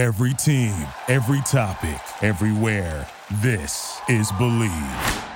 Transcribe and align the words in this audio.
Every 0.00 0.32
team, 0.32 0.74
every 1.08 1.42
topic, 1.42 2.00
everywhere. 2.22 3.06
This 3.42 4.00
is 4.08 4.32
Bleav. 4.32 5.26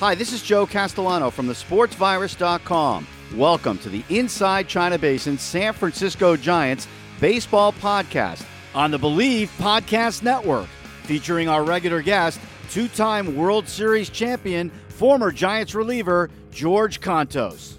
Hi, 0.00 0.14
this 0.14 0.34
is 0.34 0.42
Joe 0.42 0.66
Castellano 0.66 1.30
from 1.30 1.46
the 1.46 1.54
sportsvirus.com. 1.54 3.06
Welcome 3.36 3.78
to 3.78 3.88
the 3.88 4.04
Inside 4.10 4.68
China 4.68 4.98
Basin 4.98 5.38
San 5.38 5.72
Francisco 5.72 6.36
Giants 6.36 6.86
baseball 7.20 7.72
podcast 7.72 8.44
on 8.74 8.90
the 8.90 8.98
Bleav 8.98 9.48
Podcast 9.56 10.22
Network, 10.22 10.68
featuring 11.04 11.48
our 11.48 11.64
regular 11.64 12.02
guest, 12.02 12.38
two 12.70 12.86
time 12.88 13.34
World 13.34 13.66
Series 13.66 14.10
champion, 14.10 14.68
former 14.88 15.32
Giants 15.32 15.74
reliever 15.74 16.28
George 16.50 17.00
Kontos. 17.00 17.78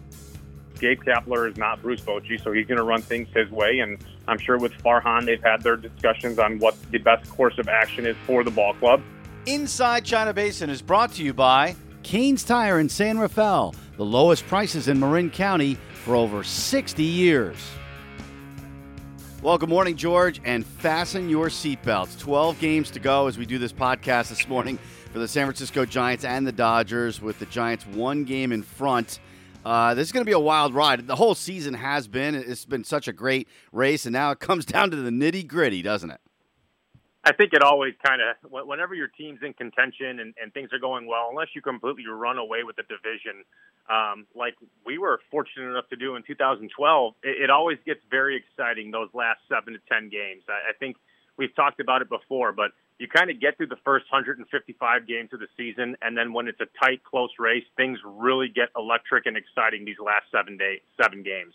Gabe 0.79 0.99
Kapler 1.03 1.47
is 1.47 1.57
not 1.57 1.79
Bruce 1.83 2.01
Bochy, 2.01 2.43
so 2.43 2.51
he's 2.51 2.65
going 2.65 2.79
to 2.79 2.83
run 2.83 3.03
things 3.03 3.27
his 3.35 3.51
way. 3.51 3.81
And 3.81 4.03
I'm 4.27 4.37
sure 4.37 4.57
with 4.57 4.73
Farhan, 4.73 5.25
they've 5.25 5.43
had 5.43 5.61
their 5.61 5.75
discussions 5.75 6.39
on 6.39 6.59
what 6.59 6.75
the 6.91 6.99
best 6.99 7.29
course 7.29 7.57
of 7.57 7.67
action 7.67 8.05
is 8.05 8.15
for 8.25 8.43
the 8.43 8.51
ball 8.51 8.73
club. 8.75 9.01
Inside 9.45 10.05
China 10.05 10.33
Basin 10.33 10.69
is 10.69 10.81
brought 10.81 11.13
to 11.13 11.23
you 11.23 11.33
by 11.33 11.75
Kane's 12.03 12.43
Tire 12.43 12.79
in 12.79 12.89
San 12.89 13.17
Rafael, 13.17 13.73
the 13.97 14.05
lowest 14.05 14.45
prices 14.47 14.87
in 14.87 14.99
Marin 14.99 15.29
County 15.29 15.77
for 16.03 16.15
over 16.15 16.43
60 16.43 17.03
years. 17.03 17.57
Well, 19.41 19.57
good 19.57 19.69
morning, 19.69 19.95
George, 19.95 20.39
and 20.45 20.63
fasten 20.63 21.27
your 21.27 21.47
seatbelts. 21.47 22.19
12 22.19 22.59
games 22.59 22.91
to 22.91 22.99
go 22.99 23.25
as 23.25 23.39
we 23.39 23.47
do 23.47 23.57
this 23.57 23.73
podcast 23.73 24.29
this 24.29 24.47
morning 24.47 24.77
for 25.11 25.17
the 25.17 25.27
San 25.27 25.47
Francisco 25.47 25.83
Giants 25.83 26.23
and 26.23 26.45
the 26.45 26.51
Dodgers, 26.51 27.19
with 27.21 27.39
the 27.39 27.47
Giants 27.47 27.87
one 27.87 28.23
game 28.23 28.51
in 28.51 28.61
front. 28.61 29.19
Uh, 29.63 29.93
this 29.93 30.07
is 30.07 30.11
going 30.11 30.25
to 30.25 30.29
be 30.29 30.33
a 30.33 30.39
wild 30.39 30.73
ride. 30.73 31.05
The 31.05 31.15
whole 31.15 31.35
season 31.35 31.75
has 31.75 32.07
been. 32.07 32.33
It's 32.35 32.65
been 32.65 32.83
such 32.83 33.07
a 33.07 33.13
great 33.13 33.47
race, 33.71 34.05
and 34.05 34.13
now 34.13 34.31
it 34.31 34.39
comes 34.39 34.65
down 34.65 34.91
to 34.91 34.97
the 34.97 35.11
nitty 35.11 35.47
gritty, 35.47 35.81
doesn't 35.81 36.09
it? 36.09 36.19
I 37.23 37.33
think 37.33 37.53
it 37.53 37.61
always 37.61 37.93
kind 38.03 38.19
of, 38.19 38.51
whenever 38.65 38.95
your 38.95 39.07
team's 39.07 39.41
in 39.43 39.53
contention 39.53 40.19
and, 40.19 40.33
and, 40.41 40.51
things 40.55 40.73
are 40.73 40.79
going 40.79 41.05
well, 41.05 41.27
unless 41.29 41.49
you 41.53 41.61
completely 41.61 42.03
run 42.07 42.39
away 42.39 42.63
with 42.63 42.77
the 42.77 42.83
division, 42.83 43.43
um, 43.91 44.25
like 44.35 44.55
we 44.87 44.97
were 44.97 45.19
fortunate 45.29 45.69
enough 45.69 45.87
to 45.89 45.95
do 45.95 46.15
in 46.15 46.23
2012, 46.23 47.13
it, 47.21 47.43
it, 47.43 47.49
always 47.51 47.77
gets 47.85 47.99
very 48.09 48.35
exciting 48.35 48.89
those 48.89 49.09
last 49.13 49.39
seven 49.47 49.73
to 49.73 49.79
10 49.87 50.09
games. 50.09 50.41
I, 50.49 50.71
I 50.71 50.73
think 50.79 50.97
we've 51.37 51.55
talked 51.55 51.79
about 51.79 52.01
it 52.01 52.09
before, 52.09 52.53
but 52.53 52.71
you 53.01 53.07
kind 53.07 53.29
of 53.29 53.41
get 53.41 53.57
through 53.57 53.67
the 53.67 53.79
first 53.83 54.05
155 54.11 55.07
games 55.07 55.29
of 55.33 55.39
the 55.39 55.47
season, 55.57 55.95
and 56.01 56.17
then 56.17 56.33
when 56.33 56.47
it's 56.47 56.61
a 56.61 56.67
tight, 56.83 57.03
close 57.03 57.31
race, 57.39 57.63
things 57.75 57.99
really 58.05 58.47
get 58.47 58.69
electric 58.77 59.25
and 59.25 59.35
exciting 59.35 59.85
these 59.85 59.99
last 60.03 60.25
seven 60.31 60.57
day, 60.57 60.81
seven 61.01 61.23
games. 61.23 61.53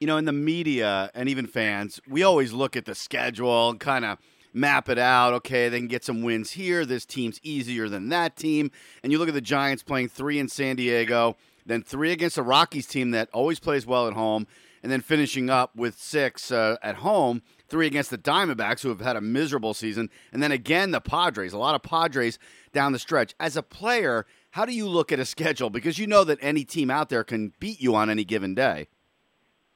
You 0.00 0.06
know, 0.06 0.16
in 0.16 0.24
the 0.24 0.32
media 0.32 1.10
and 1.14 1.28
even 1.28 1.46
fans, 1.46 2.00
we 2.08 2.22
always 2.22 2.52
look 2.52 2.76
at 2.76 2.84
the 2.84 2.94
schedule 2.94 3.70
and 3.70 3.80
kind 3.80 4.04
of– 4.04 4.18
map 4.52 4.88
it 4.88 4.98
out. 4.98 5.34
Okay, 5.34 5.68
they 5.68 5.78
can 5.78 5.88
get 5.88 6.04
some 6.04 6.22
wins 6.22 6.52
here. 6.52 6.84
This 6.84 7.04
team's 7.04 7.40
easier 7.42 7.88
than 7.88 8.08
that 8.10 8.36
team. 8.36 8.70
And 9.02 9.12
you 9.12 9.18
look 9.18 9.28
at 9.28 9.34
the 9.34 9.40
Giants 9.40 9.82
playing 9.82 10.08
three 10.08 10.38
in 10.38 10.48
San 10.48 10.76
Diego, 10.76 11.36
then 11.66 11.82
three 11.82 12.12
against 12.12 12.36
the 12.36 12.42
Rockies 12.42 12.86
team 12.86 13.10
that 13.12 13.28
always 13.32 13.60
plays 13.60 13.86
well 13.86 14.06
at 14.06 14.14
home, 14.14 14.46
and 14.82 14.90
then 14.90 15.00
finishing 15.00 15.50
up 15.50 15.74
with 15.76 15.98
six 15.98 16.50
uh, 16.50 16.76
at 16.82 16.96
home, 16.96 17.42
three 17.68 17.86
against 17.86 18.10
the 18.10 18.18
Diamondbacks, 18.18 18.82
who 18.82 18.88
have 18.88 19.00
had 19.00 19.16
a 19.16 19.20
miserable 19.20 19.74
season, 19.74 20.10
and 20.32 20.42
then 20.42 20.52
again 20.52 20.90
the 20.90 21.00
Padres. 21.00 21.52
A 21.52 21.58
lot 21.58 21.74
of 21.74 21.82
Padres 21.82 22.38
down 22.72 22.92
the 22.92 22.98
stretch. 22.98 23.34
As 23.38 23.56
a 23.56 23.62
player, 23.62 24.26
how 24.50 24.64
do 24.64 24.72
you 24.72 24.88
look 24.88 25.12
at 25.12 25.18
a 25.18 25.24
schedule? 25.36 25.70
Because 25.70 25.98
you 25.98 26.06
know 26.06 26.24
that 26.24 26.38
any 26.40 26.64
team 26.64 26.90
out 26.90 27.08
there 27.08 27.24
can 27.24 27.52
beat 27.60 27.80
you 27.80 27.94
on 27.94 28.10
any 28.10 28.24
given 28.24 28.54
day. 28.54 28.88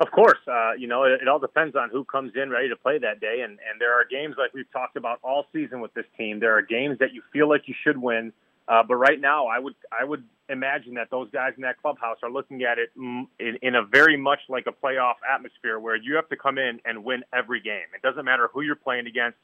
Of 0.00 0.10
course, 0.10 0.38
uh, 0.48 0.72
you 0.76 0.88
know 0.88 1.04
it, 1.04 1.22
it, 1.22 1.28
all 1.28 1.38
depends 1.38 1.76
on 1.76 1.88
who 1.88 2.02
comes 2.02 2.32
in 2.34 2.50
ready 2.50 2.68
to 2.68 2.74
play 2.74 2.98
that 2.98 3.20
day, 3.20 3.42
and 3.44 3.52
and 3.52 3.80
there 3.80 3.92
are 3.92 4.04
games 4.04 4.34
like 4.36 4.52
we've 4.52 4.70
talked 4.72 4.96
about 4.96 5.20
all 5.22 5.46
season 5.52 5.80
with 5.80 5.94
this 5.94 6.06
team. 6.18 6.40
There 6.40 6.56
are 6.58 6.62
games 6.62 6.98
that 6.98 7.12
you 7.12 7.22
feel 7.32 7.48
like 7.48 7.68
you 7.68 7.74
should 7.84 7.96
win, 7.96 8.32
uh, 8.66 8.82
but 8.82 8.96
right 8.96 9.20
now 9.20 9.46
I 9.46 9.60
would 9.60 9.74
I 9.96 10.04
would 10.04 10.24
imagine 10.52 10.94
that 10.94 11.10
those 11.10 11.30
guys 11.30 11.52
in 11.56 11.62
that 11.62 11.80
clubhouse 11.80 12.18
are 12.22 12.30
looking 12.30 12.62
at 12.62 12.78
it 12.78 12.90
in, 12.96 13.28
in 13.62 13.74
a 13.74 13.82
very 13.82 14.16
much 14.16 14.40
like 14.48 14.66
a 14.66 14.72
playoff 14.72 15.16
atmosphere 15.28 15.78
where 15.78 15.96
you 15.96 16.14
have 16.16 16.28
to 16.28 16.36
come 16.36 16.58
in 16.58 16.80
and 16.84 17.04
win 17.04 17.24
every 17.32 17.60
game. 17.60 17.88
It 17.94 18.02
doesn't 18.02 18.24
matter 18.24 18.48
who 18.52 18.60
you're 18.62 18.76
playing 18.76 19.06
against. 19.06 19.38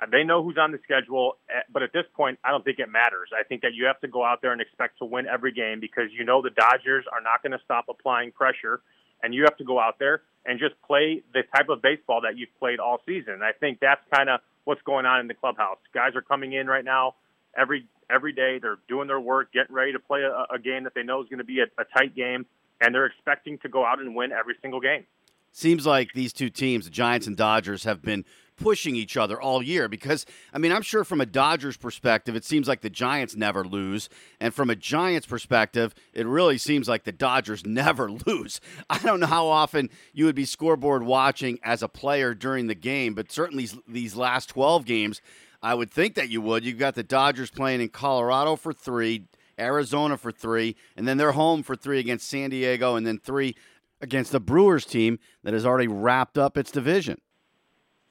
Uh, 0.00 0.06
they 0.10 0.24
know 0.24 0.42
who's 0.42 0.58
on 0.58 0.72
the 0.72 0.78
schedule, 0.84 1.36
eh, 1.48 1.60
but 1.72 1.82
at 1.82 1.92
this 1.92 2.04
point, 2.14 2.38
I 2.44 2.50
don't 2.50 2.64
think 2.64 2.78
it 2.78 2.88
matters. 2.88 3.30
I 3.38 3.42
think 3.44 3.62
that 3.62 3.74
you 3.74 3.86
have 3.86 4.00
to 4.00 4.08
go 4.08 4.24
out 4.24 4.42
there 4.42 4.52
and 4.52 4.60
expect 4.60 4.98
to 4.98 5.04
win 5.04 5.26
every 5.26 5.52
game 5.52 5.80
because 5.80 6.10
you 6.12 6.24
know 6.24 6.42
the 6.42 6.50
Dodgers 6.50 7.04
are 7.12 7.20
not 7.20 7.42
going 7.42 7.52
to 7.52 7.64
stop 7.64 7.86
applying 7.88 8.32
pressure 8.32 8.80
and 9.22 9.34
you 9.34 9.44
have 9.44 9.56
to 9.56 9.64
go 9.64 9.78
out 9.78 9.98
there 9.98 10.22
and 10.44 10.58
just 10.58 10.74
play 10.82 11.22
the 11.32 11.42
type 11.54 11.68
of 11.68 11.80
baseball 11.82 12.20
that 12.22 12.36
you've 12.36 12.54
played 12.58 12.80
all 12.80 13.00
season. 13.06 13.40
I 13.42 13.52
think 13.52 13.78
that's 13.80 14.02
kind 14.12 14.28
of 14.28 14.40
what's 14.64 14.82
going 14.82 15.06
on 15.06 15.20
in 15.20 15.28
the 15.28 15.34
clubhouse. 15.34 15.78
Guys 15.94 16.16
are 16.16 16.22
coming 16.22 16.52
in 16.52 16.66
right 16.66 16.84
now 16.84 17.14
every 17.56 17.86
every 18.10 18.32
day. 18.32 18.58
They're 18.60 18.78
doing 18.88 19.08
their 19.08 19.20
work, 19.20 19.52
getting 19.52 19.74
ready 19.74 19.92
to 19.92 19.98
play 19.98 20.22
a, 20.22 20.54
a 20.54 20.58
game 20.58 20.84
that 20.84 20.94
they 20.94 21.02
know 21.02 21.22
is 21.22 21.28
going 21.28 21.38
to 21.38 21.44
be 21.44 21.60
a, 21.60 21.64
a 21.80 21.84
tight 21.96 22.14
game, 22.14 22.46
and 22.80 22.94
they're 22.94 23.06
expecting 23.06 23.58
to 23.58 23.68
go 23.68 23.84
out 23.84 24.00
and 24.00 24.14
win 24.14 24.32
every 24.32 24.54
single 24.60 24.80
game. 24.80 25.04
Seems 25.52 25.84
like 25.86 26.14
these 26.14 26.32
two 26.32 26.48
teams, 26.48 26.86
the 26.86 26.90
Giants 26.90 27.26
and 27.26 27.36
Dodgers, 27.36 27.84
have 27.84 28.00
been 28.00 28.24
pushing 28.56 28.96
each 28.96 29.16
other 29.16 29.40
all 29.40 29.62
year 29.62 29.88
because 29.88 30.24
I 30.52 30.58
mean 30.58 30.72
I'm 30.72 30.82
sure 30.82 31.04
from 31.04 31.20
a 31.20 31.26
Dodgers 31.26 31.76
perspective 31.76 32.36
it 32.36 32.44
seems 32.44 32.68
like 32.68 32.80
the 32.80 32.90
Giants 32.90 33.34
never 33.34 33.64
lose 33.64 34.08
and 34.40 34.54
from 34.54 34.70
a 34.70 34.76
Giants 34.76 35.26
perspective 35.26 35.94
it 36.12 36.26
really 36.26 36.58
seems 36.58 36.88
like 36.88 37.04
the 37.04 37.12
Dodgers 37.12 37.66
never 37.66 38.10
lose. 38.10 38.60
I 38.88 38.98
don't 38.98 39.20
know 39.20 39.26
how 39.26 39.46
often 39.46 39.90
you 40.12 40.26
would 40.26 40.34
be 40.34 40.44
scoreboard 40.44 41.02
watching 41.02 41.58
as 41.64 41.82
a 41.82 41.88
player 41.88 42.34
during 42.34 42.66
the 42.66 42.74
game 42.74 43.14
but 43.14 43.32
certainly 43.32 43.68
these 43.88 44.14
last 44.14 44.50
12 44.50 44.84
games 44.84 45.20
I 45.62 45.74
would 45.74 45.90
think 45.90 46.14
that 46.16 46.28
you 46.28 46.40
would. 46.40 46.64
You've 46.64 46.78
got 46.78 46.94
the 46.94 47.02
Dodgers 47.02 47.50
playing 47.50 47.80
in 47.80 47.88
Colorado 47.88 48.56
for 48.56 48.72
3, 48.72 49.26
Arizona 49.58 50.16
for 50.16 50.32
3 50.32 50.74
and 50.96 51.06
then 51.06 51.16
they're 51.16 51.32
home 51.32 51.62
for 51.62 51.76
3 51.76 51.98
against 51.98 52.28
San 52.28 52.50
Diego 52.50 52.96
and 52.96 53.06
then 53.06 53.18
3 53.18 53.54
against 54.00 54.32
the 54.32 54.40
Brewers 54.40 54.84
team 54.84 55.18
that 55.44 55.54
has 55.54 55.64
already 55.64 55.88
wrapped 55.88 56.36
up 56.36 56.58
its 56.58 56.70
division. 56.70 57.20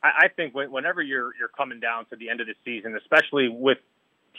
I, 0.01 0.07
I 0.23 0.27
think 0.29 0.55
whenever 0.55 1.01
you're 1.01 1.35
you're 1.37 1.49
coming 1.55 1.79
down 1.79 2.05
to 2.05 2.15
the 2.15 2.29
end 2.29 2.41
of 2.41 2.47
the 2.47 2.55
season, 2.63 2.95
especially 2.95 3.49
with 3.49 3.77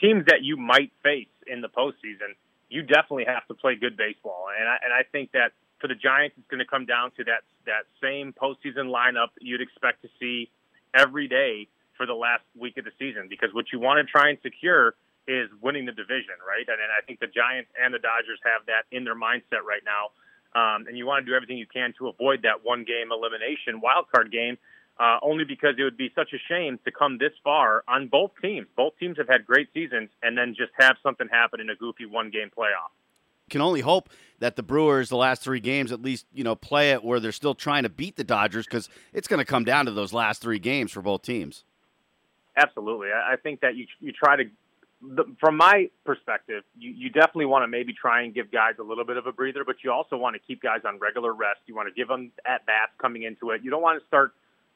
teams 0.01 0.25
that 0.27 0.41
you 0.41 0.57
might 0.57 0.91
face 1.03 1.27
in 1.47 1.61
the 1.61 1.69
postseason, 1.69 2.35
you 2.69 2.81
definitely 2.81 3.25
have 3.25 3.45
to 3.47 3.53
play 3.53 3.75
good 3.75 3.95
baseball. 3.95 4.47
And 4.57 4.67
I, 4.67 4.77
and 4.83 4.93
I 4.93 5.03
think 5.11 5.31
that 5.33 5.51
for 5.79 5.87
the 5.87 5.95
Giants, 5.95 6.35
it's 6.37 6.47
going 6.47 6.59
to 6.59 6.65
come 6.65 6.85
down 6.85 7.11
to 7.17 7.23
that 7.25 7.43
that 7.65 7.85
same 8.01 8.33
postseason 8.33 8.89
lineup 8.89 9.29
you'd 9.39 9.61
expect 9.61 10.01
to 10.01 10.09
see 10.19 10.49
every 10.93 11.27
day 11.27 11.67
for 12.03 12.07
the 12.07 12.13
last 12.13 12.43
week 12.59 12.75
of 12.75 12.83
the 12.83 12.91
season. 12.99 13.31
Because 13.31 13.55
what 13.55 13.71
you 13.71 13.79
want 13.79 14.03
to 14.03 14.11
try 14.11 14.27
and 14.27 14.37
secure 14.43 14.95
is 15.25 15.47
winning 15.63 15.85
the 15.87 15.95
division, 15.95 16.35
right? 16.43 16.67
And, 16.67 16.75
and 16.83 16.91
I 16.91 16.99
think 17.07 17.23
the 17.23 17.31
Giants 17.31 17.71
and 17.79 17.93
the 17.93 17.99
Dodgers 18.03 18.43
have 18.43 18.67
that 18.67 18.83
in 18.91 19.07
their 19.07 19.15
mindset 19.15 19.63
right 19.63 19.79
now. 19.87 20.11
Um, 20.51 20.83
and 20.85 20.97
you 20.97 21.07
want 21.07 21.25
to 21.25 21.31
do 21.31 21.33
everything 21.33 21.57
you 21.57 21.65
can 21.65 21.93
to 21.97 22.09
avoid 22.09 22.43
that 22.43 22.59
one 22.67 22.83
game 22.83 23.15
elimination 23.15 23.79
wild 23.79 24.11
card 24.11 24.35
game 24.35 24.57
uh, 24.99 25.17
only 25.23 25.45
because 25.45 25.75
it 25.79 25.83
would 25.83 25.97
be 25.97 26.11
such 26.13 26.33
a 26.33 26.37
shame 26.51 26.77
to 26.83 26.91
come 26.91 27.17
this 27.17 27.31
far 27.41 27.83
on 27.87 28.07
both 28.07 28.31
teams. 28.41 28.67
Both 28.75 28.99
teams 28.99 29.17
have 29.17 29.27
had 29.27 29.45
great 29.45 29.69
seasons, 29.73 30.09
and 30.21 30.37
then 30.37 30.53
just 30.55 30.71
have 30.77 30.97
something 31.01 31.27
happen 31.31 31.59
in 31.59 31.69
a 31.69 31.75
goofy 31.75 32.05
one-game 32.05 32.51
playoff. 32.55 32.91
Can 33.49 33.61
only 33.61 33.81
hope 33.81 34.09
that 34.39 34.55
the 34.55 34.63
Brewers, 34.63 35.09
the 35.09 35.17
last 35.17 35.41
three 35.41 35.59
games, 35.59 35.91
at 35.91 36.01
least 36.01 36.25
you 36.33 36.43
know 36.43 36.55
play 36.55 36.91
it 36.91 37.03
where 37.03 37.19
they're 37.19 37.31
still 37.31 37.55
trying 37.55 37.83
to 37.83 37.89
beat 37.89 38.15
the 38.15 38.23
Dodgers 38.23 38.65
because 38.65 38.89
it's 39.13 39.27
going 39.27 39.39
to 39.39 39.45
come 39.45 39.63
down 39.63 39.85
to 39.85 39.91
those 39.91 40.13
last 40.13 40.41
three 40.41 40.59
games 40.59 40.91
for 40.91 41.01
both 41.01 41.23
teams. 41.23 41.63
Absolutely, 42.55 43.09
I 43.09 43.35
think 43.35 43.61
that 43.61 43.75
you 43.75 43.87
you 43.99 44.11
try 44.11 44.35
to 44.35 44.43
the, 45.05 45.25
from 45.39 45.57
my 45.57 45.89
perspective, 46.05 46.63
you, 46.77 46.91
you 46.91 47.09
definitely 47.09 47.47
want 47.47 47.63
to 47.63 47.67
maybe 47.67 47.91
try 47.91 48.21
and 48.21 48.33
give 48.33 48.49
guys 48.51 48.75
a 48.79 48.83
little 48.83 49.03
bit 49.03 49.17
of 49.17 49.27
a 49.27 49.33
breather, 49.33 49.65
but 49.65 49.77
you 49.83 49.91
also 49.91 50.15
want 50.15 50.33
to 50.35 50.39
keep 50.39 50.61
guys 50.61 50.79
on 50.85 50.97
regular 50.97 51.33
rest. 51.33 51.59
You 51.65 51.75
want 51.75 51.89
to 51.89 51.93
give 51.93 52.07
them 52.07 52.31
at 52.45 52.65
bats 52.65 52.93
coming 52.99 53.23
into 53.23 53.49
it. 53.49 53.61
You 53.63 53.69
don't 53.69 53.81
want 53.81 53.99
to 53.99 54.07
start 54.07 54.33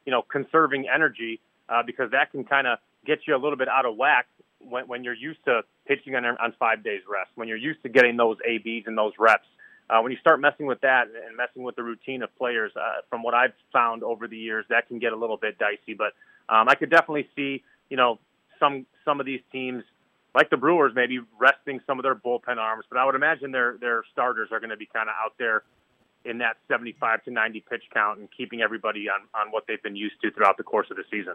you 0.07 0.11
know, 0.11 0.23
conserving 0.23 0.87
energy 0.87 1.39
uh, 1.69 1.83
because 1.85 2.09
that 2.11 2.31
can 2.31 2.45
kind 2.45 2.65
of 2.65 2.79
get 3.05 3.19
you 3.27 3.35
a 3.35 3.37
little 3.37 3.57
bit 3.57 3.67
out 3.67 3.85
of 3.85 3.97
whack 3.97 4.25
when, 4.59 4.87
when 4.87 5.03
you're 5.03 5.13
used 5.13 5.43
to 5.45 5.61
pitching 5.85 6.15
on, 6.15 6.25
on 6.25 6.53
five 6.57 6.81
days 6.81 7.01
rest, 7.11 7.29
when 7.35 7.47
you're 7.49 7.57
used 7.57 7.83
to 7.83 7.89
getting 7.89 8.15
those 8.15 8.37
ABs 8.47 8.87
and 8.87 8.97
those 8.97 9.11
reps. 9.19 9.45
Uh, 9.89 10.01
when 10.01 10.11
you 10.11 10.17
start 10.19 10.39
messing 10.39 10.65
with 10.65 10.79
that 10.81 11.07
and 11.07 11.35
messing 11.35 11.61
with 11.63 11.75
the 11.75 11.83
routine 11.83 12.23
of 12.23 12.33
players, 12.37 12.71
uh, 12.77 13.01
from 13.09 13.21
what 13.21 13.33
I've 13.33 13.53
found 13.71 14.01
over 14.01 14.27
the 14.27 14.37
years, 14.37 14.65
that 14.69 14.87
can 14.87 14.97
get 14.97 15.11
a 15.11 15.15
little 15.15 15.37
bit 15.37 15.57
dicey. 15.59 15.93
But 15.93 16.13
um, 16.49 16.69
I 16.69 16.75
could 16.75 16.89
definitely 16.89 17.27
see, 17.35 17.63
you 17.89 17.97
know, 17.97 18.19
some 18.59 18.85
some 19.05 19.19
of 19.19 19.25
these 19.25 19.41
teams, 19.51 19.83
like 20.35 20.49
the 20.49 20.57
Brewers, 20.57 20.93
maybe 20.95 21.19
resting 21.39 21.79
some 21.87 21.99
of 21.99 22.03
their 22.03 22.15
bullpen 22.15 22.57
arms. 22.57 22.85
But 22.89 22.97
I 22.97 23.05
would 23.05 23.15
imagine 23.15 23.51
their 23.51 23.77
their 23.79 24.03
starters 24.11 24.49
are 24.51 24.59
going 24.59 24.69
to 24.69 24.77
be 24.77 24.87
kind 24.87 25.09
of 25.09 25.15
out 25.23 25.33
there 25.37 25.63
in 26.25 26.39
that 26.39 26.57
75 26.67 27.23
to 27.23 27.31
90 27.31 27.63
pitch 27.69 27.83
count 27.93 28.19
and 28.19 28.27
keeping 28.35 28.61
everybody 28.61 29.07
on, 29.09 29.21
on 29.39 29.51
what 29.51 29.63
they've 29.67 29.81
been 29.81 29.95
used 29.95 30.15
to 30.21 30.31
throughout 30.31 30.57
the 30.57 30.63
course 30.63 30.87
of 30.91 30.97
the 30.97 31.03
season. 31.09 31.33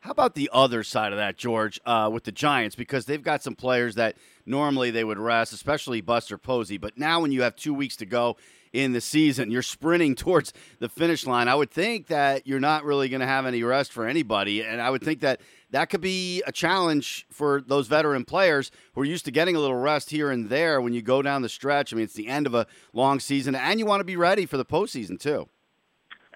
How 0.00 0.10
about 0.10 0.34
the 0.34 0.50
other 0.52 0.82
side 0.82 1.12
of 1.12 1.18
that, 1.18 1.38
George, 1.38 1.80
uh, 1.86 2.10
with 2.12 2.24
the 2.24 2.32
Giants? 2.32 2.76
Because 2.76 3.06
they've 3.06 3.22
got 3.22 3.42
some 3.42 3.54
players 3.54 3.94
that 3.94 4.16
normally 4.44 4.90
they 4.90 5.02
would 5.02 5.18
rest, 5.18 5.54
especially 5.54 6.02
Buster 6.02 6.36
Posey. 6.36 6.76
But 6.76 6.98
now, 6.98 7.20
when 7.20 7.32
you 7.32 7.40
have 7.40 7.56
two 7.56 7.72
weeks 7.72 7.96
to 7.96 8.06
go 8.06 8.36
in 8.74 8.92
the 8.92 9.00
season. 9.00 9.50
You're 9.50 9.62
sprinting 9.62 10.14
towards 10.14 10.52
the 10.80 10.90
finish 10.90 11.24
line. 11.26 11.48
I 11.48 11.54
would 11.54 11.70
think 11.70 12.08
that 12.08 12.46
you're 12.46 12.60
not 12.60 12.84
really 12.84 13.08
going 13.08 13.20
to 13.20 13.26
have 13.26 13.46
any 13.46 13.62
rest 13.62 13.92
for 13.92 14.06
anybody, 14.06 14.62
and 14.62 14.82
I 14.82 14.90
would 14.90 15.02
think 15.02 15.20
that 15.20 15.40
that 15.70 15.88
could 15.88 16.02
be 16.02 16.42
a 16.46 16.52
challenge 16.52 17.26
for 17.30 17.62
those 17.66 17.88
veteran 17.88 18.24
players 18.24 18.70
who 18.92 19.00
are 19.00 19.06
used 19.06 19.24
to 19.24 19.30
getting 19.30 19.56
a 19.56 19.60
little 19.60 19.76
rest 19.76 20.10
here 20.10 20.30
and 20.30 20.48
there 20.50 20.80
when 20.80 20.92
you 20.92 21.00
go 21.00 21.22
down 21.22 21.42
the 21.42 21.48
stretch. 21.48 21.92
I 21.92 21.96
mean, 21.96 22.04
it's 22.04 22.14
the 22.14 22.28
end 22.28 22.46
of 22.46 22.54
a 22.54 22.66
long 22.92 23.18
season, 23.20 23.54
and 23.54 23.78
you 23.78 23.86
want 23.86 24.00
to 24.00 24.04
be 24.04 24.16
ready 24.16 24.44
for 24.44 24.56
the 24.56 24.64
postseason 24.64 25.18
too. 25.18 25.48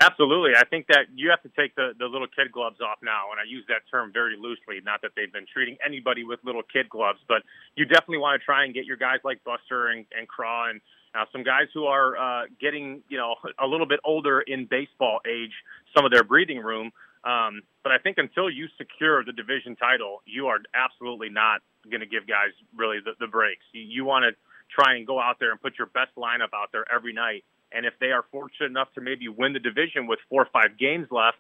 Absolutely. 0.01 0.53
I 0.57 0.65
think 0.65 0.87
that 0.89 1.07
you 1.13 1.31
have 1.31 1.43
to 1.43 1.51
take 1.61 1.75
the, 1.75 1.91
the 1.99 2.07
little 2.07 2.29
kid 2.29 2.53
gloves 2.53 2.79
off 2.81 2.99
now. 3.03 3.33
And 3.33 3.41
I 3.41 3.45
use 3.49 3.65
that 3.67 3.83
term 3.91 4.13
very 4.13 4.37
loosely. 4.39 4.79
Not 4.85 5.03
that 5.03 5.11
they've 5.17 5.33
been 5.33 5.47
treating 5.53 5.77
anybody 5.85 6.23
with 6.23 6.39
little 6.45 6.63
kid 6.63 6.89
gloves, 6.89 7.19
but 7.27 7.43
you 7.75 7.85
definitely 7.85 8.19
want 8.19 8.41
to 8.41 8.45
try 8.45 8.65
and 8.65 8.73
get 8.73 8.85
your 8.85 8.97
guys 8.97 9.19
like 9.25 9.43
Buster 9.43 9.89
and, 9.89 10.07
and 10.17 10.29
Craw 10.29 10.71
and 10.71 10.81
uh, 11.15 11.25
some 11.33 11.43
guys 11.43 11.67
who 11.75 11.85
are 11.85 12.17
uh, 12.17 12.47
getting, 12.61 13.03
you 13.09 13.17
know, 13.17 13.35
a 13.59 13.67
little 13.67 13.87
bit 13.87 14.01
older 14.05 14.41
in 14.41 14.67
baseball 14.67 15.21
age, 15.27 15.53
some 15.95 16.05
of 16.05 16.13
their 16.13 16.25
breathing 16.25 16.59
room. 16.59 16.91
Um, 17.25 17.63
but 17.83 17.93
I 17.93 17.99
think 17.99 18.19
until 18.19 18.49
you 18.49 18.69
secure 18.79 19.25
the 19.25 19.33
division 19.33 19.77
title, 19.77 20.23
you 20.25 20.47
are 20.47 20.59
absolutely 20.75 21.29
not 21.29 21.63
going 21.91 22.01
to 22.01 22.07
give 22.07 22.27
guys 22.27 22.53
really 22.77 22.99
the, 23.05 23.13
the 23.19 23.27
breaks. 23.27 23.65
You, 23.73 23.83
you 23.83 24.05
want 24.05 24.25
to 24.25 24.37
try 24.71 24.97
and 24.97 25.07
go 25.07 25.19
out 25.19 25.37
there 25.41 25.51
and 25.51 25.61
put 25.61 25.79
your 25.79 25.89
best 25.89 26.15
lineup 26.17 26.55
out 26.55 26.71
there 26.73 26.85
every 26.93 27.13
night 27.13 27.45
and 27.73 27.85
if 27.85 27.95
they 28.01 28.13
are 28.13 28.25
fortunate 28.31 28.67
enough 28.67 28.89
to 28.95 29.01
maybe 29.01 29.29
win 29.29 29.53
the 29.53 29.59
division 29.59 30.07
with 30.07 30.19
four 30.29 30.43
or 30.43 30.49
five 30.53 30.79
games 30.79 31.09
left, 31.11 31.39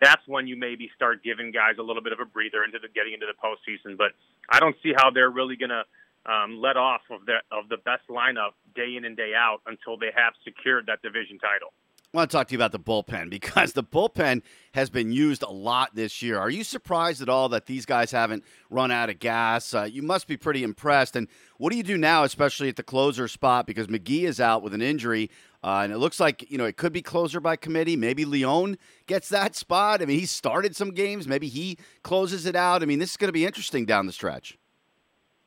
that's 0.00 0.22
when 0.26 0.46
you 0.46 0.56
maybe 0.56 0.90
start 0.94 1.22
giving 1.22 1.50
guys 1.50 1.74
a 1.78 1.82
little 1.82 2.02
bit 2.02 2.12
of 2.12 2.20
a 2.20 2.24
breather 2.24 2.64
into 2.64 2.78
the 2.78 2.88
getting 2.88 3.14
into 3.14 3.26
the 3.26 3.38
postseason. 3.38 3.96
But 3.96 4.12
I 4.48 4.60
don't 4.60 4.76
see 4.82 4.92
how 4.94 5.10
they're 5.10 5.30
really 5.30 5.56
going 5.56 5.70
to 5.70 5.82
um, 6.28 6.60
let 6.60 6.76
off 6.76 7.02
of 7.10 7.26
the 7.26 7.38
of 7.50 7.68
the 7.68 7.78
best 7.78 8.02
lineup 8.10 8.52
day 8.74 8.96
in 8.96 9.04
and 9.04 9.16
day 9.16 9.32
out 9.36 9.58
until 9.66 9.96
they 9.98 10.10
have 10.14 10.34
secured 10.44 10.86
that 10.86 11.02
division 11.02 11.38
title. 11.38 11.72
I 12.14 12.16
want 12.16 12.30
to 12.30 12.36
talk 12.38 12.48
to 12.48 12.52
you 12.52 12.58
about 12.58 12.72
the 12.72 12.80
bullpen 12.80 13.28
because 13.30 13.74
the 13.74 13.82
bullpen 13.82 14.42
has 14.72 14.88
been 14.88 15.12
used 15.12 15.42
a 15.42 15.50
lot 15.50 15.94
this 15.94 16.22
year. 16.22 16.38
Are 16.38 16.48
you 16.48 16.64
surprised 16.64 17.20
at 17.20 17.28
all 17.28 17.50
that 17.50 17.66
these 17.66 17.84
guys 17.84 18.10
haven't 18.10 18.44
run 18.70 18.90
out 18.90 19.10
of 19.10 19.18
gas? 19.18 19.74
Uh, 19.74 19.82
you 19.84 20.00
must 20.02 20.26
be 20.26 20.36
pretty 20.36 20.62
impressed. 20.62 21.16
And 21.16 21.28
what 21.58 21.70
do 21.70 21.76
you 21.76 21.82
do 21.82 21.98
now, 21.98 22.24
especially 22.24 22.68
at 22.70 22.76
the 22.76 22.82
closer 22.82 23.28
spot? 23.28 23.66
Because 23.66 23.88
McGee 23.88 24.22
is 24.22 24.40
out 24.40 24.62
with 24.62 24.72
an 24.72 24.80
injury, 24.80 25.30
uh, 25.62 25.80
and 25.82 25.92
it 25.92 25.98
looks 25.98 26.18
like 26.18 26.50
you 26.50 26.56
know 26.56 26.64
it 26.64 26.76
could 26.76 26.92
be 26.92 27.02
closer 27.02 27.40
by 27.40 27.56
committee. 27.56 27.96
Maybe 27.96 28.24
Leone 28.24 28.78
gets 29.06 29.28
that 29.28 29.54
spot. 29.54 30.00
I 30.00 30.06
mean, 30.06 30.18
he 30.18 30.26
started 30.26 30.76
some 30.76 30.92
games. 30.92 31.28
Maybe 31.28 31.48
he 31.48 31.78
closes 32.02 32.46
it 32.46 32.56
out. 32.56 32.82
I 32.82 32.86
mean, 32.86 33.00
this 33.00 33.10
is 33.10 33.16
going 33.16 33.28
to 33.28 33.32
be 33.32 33.44
interesting 33.44 33.84
down 33.84 34.06
the 34.06 34.12
stretch. 34.12 34.56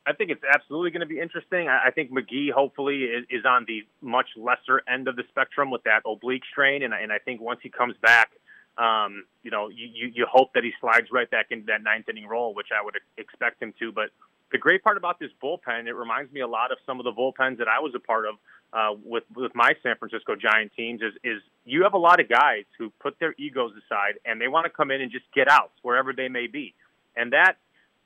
I 0.04 0.12
think 0.12 0.30
it's 0.30 0.42
absolutely 0.42 0.90
going 0.90 1.06
to 1.06 1.06
be 1.06 1.20
interesting. 1.20 1.68
I 1.68 1.90
think 1.92 2.10
McGee 2.10 2.50
hopefully 2.50 3.04
is, 3.04 3.24
is 3.30 3.44
on 3.44 3.64
the 3.68 3.86
much 4.00 4.26
lesser 4.36 4.82
end 4.92 5.06
of 5.06 5.14
the 5.14 5.22
spectrum 5.28 5.70
with 5.70 5.84
that 5.84 6.02
oblique 6.04 6.42
strain, 6.50 6.82
and, 6.82 6.92
and 6.92 7.12
I 7.12 7.18
think 7.18 7.40
once 7.40 7.60
he 7.62 7.68
comes 7.68 7.94
back, 8.02 8.30
um, 8.78 9.26
you 9.42 9.50
know, 9.50 9.68
you, 9.68 9.88
you, 9.92 10.12
you 10.14 10.26
hope 10.30 10.54
that 10.54 10.64
he 10.64 10.72
slides 10.80 11.06
right 11.12 11.30
back 11.30 11.46
into 11.50 11.66
that 11.66 11.82
ninth 11.82 12.08
inning 12.08 12.26
role, 12.26 12.52
which 12.54 12.68
I 12.76 12.84
would 12.84 12.96
expect 13.16 13.62
him 13.62 13.74
to. 13.78 13.92
But 13.92 14.10
the 14.50 14.58
great 14.58 14.82
part 14.82 14.96
about 14.96 15.20
this 15.20 15.30
bullpen, 15.42 15.86
it 15.86 15.94
reminds 15.94 16.32
me 16.32 16.40
a 16.40 16.48
lot 16.48 16.72
of 16.72 16.78
some 16.84 16.98
of 16.98 17.04
the 17.04 17.12
bullpens 17.12 17.58
that 17.58 17.68
I 17.68 17.80
was 17.80 17.92
a 17.94 18.00
part 18.00 18.26
of 18.26 18.34
uh, 18.72 18.98
with 19.04 19.24
with 19.36 19.54
my 19.54 19.72
San 19.82 19.96
Francisco 19.96 20.34
Giant 20.34 20.72
teams. 20.74 21.00
Is 21.02 21.12
is 21.22 21.42
you 21.64 21.82
have 21.82 21.94
a 21.94 21.98
lot 21.98 22.18
of 22.20 22.28
guys 22.28 22.64
who 22.78 22.90
put 23.00 23.18
their 23.20 23.34
egos 23.38 23.72
aside 23.72 24.14
and 24.24 24.40
they 24.40 24.48
want 24.48 24.64
to 24.64 24.70
come 24.70 24.90
in 24.90 25.00
and 25.00 25.12
just 25.12 25.26
get 25.34 25.48
outs 25.48 25.74
wherever 25.82 26.12
they 26.12 26.28
may 26.28 26.46
be, 26.46 26.74
and 27.16 27.32
that 27.32 27.56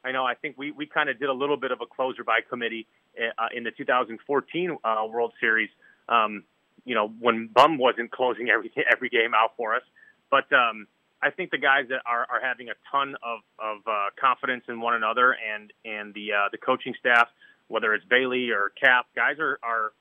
I 0.07 0.13
know 0.13 0.25
I 0.25 0.35
think 0.35 0.57
we, 0.57 0.71
we 0.71 0.87
kind 0.87 1.09
of 1.11 1.19
did 1.19 1.29
a 1.29 1.33
little 1.33 1.57
bit 1.57 1.73
of 1.73 1.81
a 1.81 1.87
closer 1.87 2.23
by 2.23 2.39
committee 2.49 2.87
uh, 3.19 3.49
in 3.55 3.65
the 3.65 3.73
2014 3.73 4.77
uh, 4.85 5.07
World 5.11 5.33
Series. 5.41 5.71
Um, 6.09 6.45
you 6.85 6.95
know 6.95 7.09
when 7.19 7.49
Bum 7.53 7.79
wasn't 7.79 8.13
closing 8.13 8.49
every 8.49 8.73
every 8.91 9.09
game 9.09 9.35
out 9.35 9.55
for 9.57 9.75
us, 9.75 9.83
but 10.31 10.45
um, 10.53 10.87
I 11.21 11.31
think 11.31 11.51
the 11.51 11.59
guys 11.59 11.87
that 11.89 12.03
are, 12.07 12.27
are 12.31 12.41
having 12.41 12.69
a 12.69 12.75
ton 12.91 13.17
of 13.23 13.41
of 13.59 13.79
uh, 13.87 14.11
confidence 14.19 14.65
in 14.69 14.81
one 14.81 14.95
another 14.95 15.35
and 15.35 15.73
and 15.85 16.15
the 16.15 16.33
uh, 16.33 16.49
the 16.53 16.59
coaching 16.59 16.95
staff, 17.01 17.27
whether 17.67 17.93
it's 17.93 18.05
Bailey 18.05 18.51
or 18.51 18.71
Cap, 18.81 19.07
guys 19.17 19.41
are 19.41 19.59
are 19.65 19.93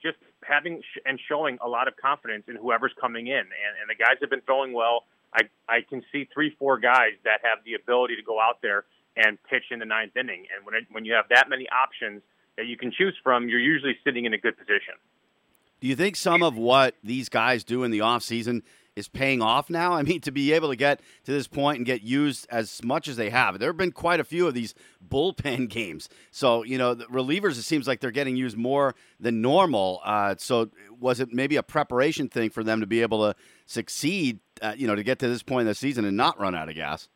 just 0.00 0.18
having 0.44 0.80
sh- 0.80 1.02
and 1.04 1.18
showing 1.28 1.58
a 1.60 1.68
lot 1.68 1.88
of 1.88 1.94
confidence 1.96 2.44
in 2.46 2.54
whoever's 2.54 2.92
coming 3.00 3.26
in, 3.26 3.34
and, 3.34 3.72
and 3.80 3.90
the 3.90 3.96
guys 3.98 4.14
have 4.20 4.30
been 4.30 4.42
throwing 4.42 4.72
well. 4.72 5.06
I 5.34 5.42
I 5.68 5.80
can 5.80 6.04
see 6.12 6.28
three 6.32 6.54
four 6.56 6.78
guys 6.78 7.18
that 7.24 7.40
have 7.42 7.64
the 7.64 7.74
ability 7.74 8.14
to 8.14 8.22
go 8.22 8.38
out 8.38 8.62
there 8.62 8.84
and 9.18 9.38
pitch 9.50 9.64
in 9.70 9.80
the 9.80 9.84
ninth 9.84 10.16
inning. 10.16 10.46
And 10.54 10.64
when 10.64 10.74
it, 10.74 10.84
when 10.90 11.04
you 11.04 11.14
have 11.14 11.26
that 11.30 11.48
many 11.48 11.66
options 11.68 12.22
that 12.56 12.66
you 12.66 12.76
can 12.76 12.92
choose 12.96 13.16
from, 13.22 13.48
you're 13.48 13.60
usually 13.60 13.96
sitting 14.04 14.24
in 14.24 14.32
a 14.32 14.38
good 14.38 14.56
position. 14.56 14.94
Do 15.80 15.86
you 15.86 15.94
think 15.94 16.16
some 16.16 16.42
of 16.42 16.56
what 16.56 16.96
these 17.04 17.28
guys 17.28 17.62
do 17.62 17.84
in 17.84 17.90
the 17.90 18.00
offseason 18.00 18.62
is 18.96 19.08
paying 19.08 19.40
off 19.40 19.70
now? 19.70 19.92
I 19.92 20.02
mean, 20.02 20.20
to 20.22 20.32
be 20.32 20.52
able 20.52 20.70
to 20.70 20.76
get 20.76 21.00
to 21.24 21.32
this 21.32 21.46
point 21.46 21.76
and 21.76 21.86
get 21.86 22.02
used 22.02 22.48
as 22.50 22.82
much 22.82 23.06
as 23.06 23.16
they 23.16 23.30
have. 23.30 23.60
There 23.60 23.68
have 23.68 23.76
been 23.76 23.92
quite 23.92 24.18
a 24.18 24.24
few 24.24 24.48
of 24.48 24.54
these 24.54 24.74
bullpen 25.08 25.68
games. 25.70 26.08
So, 26.32 26.64
you 26.64 26.78
know, 26.78 26.94
the 26.94 27.04
relievers, 27.06 27.58
it 27.58 27.62
seems 27.62 27.86
like 27.86 28.00
they're 28.00 28.10
getting 28.10 28.36
used 28.36 28.56
more 28.56 28.96
than 29.20 29.40
normal. 29.40 30.00
Uh, 30.04 30.34
so, 30.36 30.70
was 30.98 31.20
it 31.20 31.32
maybe 31.32 31.54
a 31.54 31.62
preparation 31.62 32.28
thing 32.28 32.50
for 32.50 32.64
them 32.64 32.80
to 32.80 32.86
be 32.86 33.02
able 33.02 33.24
to 33.28 33.36
succeed, 33.66 34.40
uh, 34.60 34.74
you 34.76 34.88
know, 34.88 34.96
to 34.96 35.04
get 35.04 35.20
to 35.20 35.28
this 35.28 35.44
point 35.44 35.62
in 35.62 35.66
the 35.68 35.74
season 35.76 36.04
and 36.04 36.16
not 36.16 36.40
run 36.40 36.56
out 36.56 36.68
of 36.68 36.74
gas? 36.74 37.08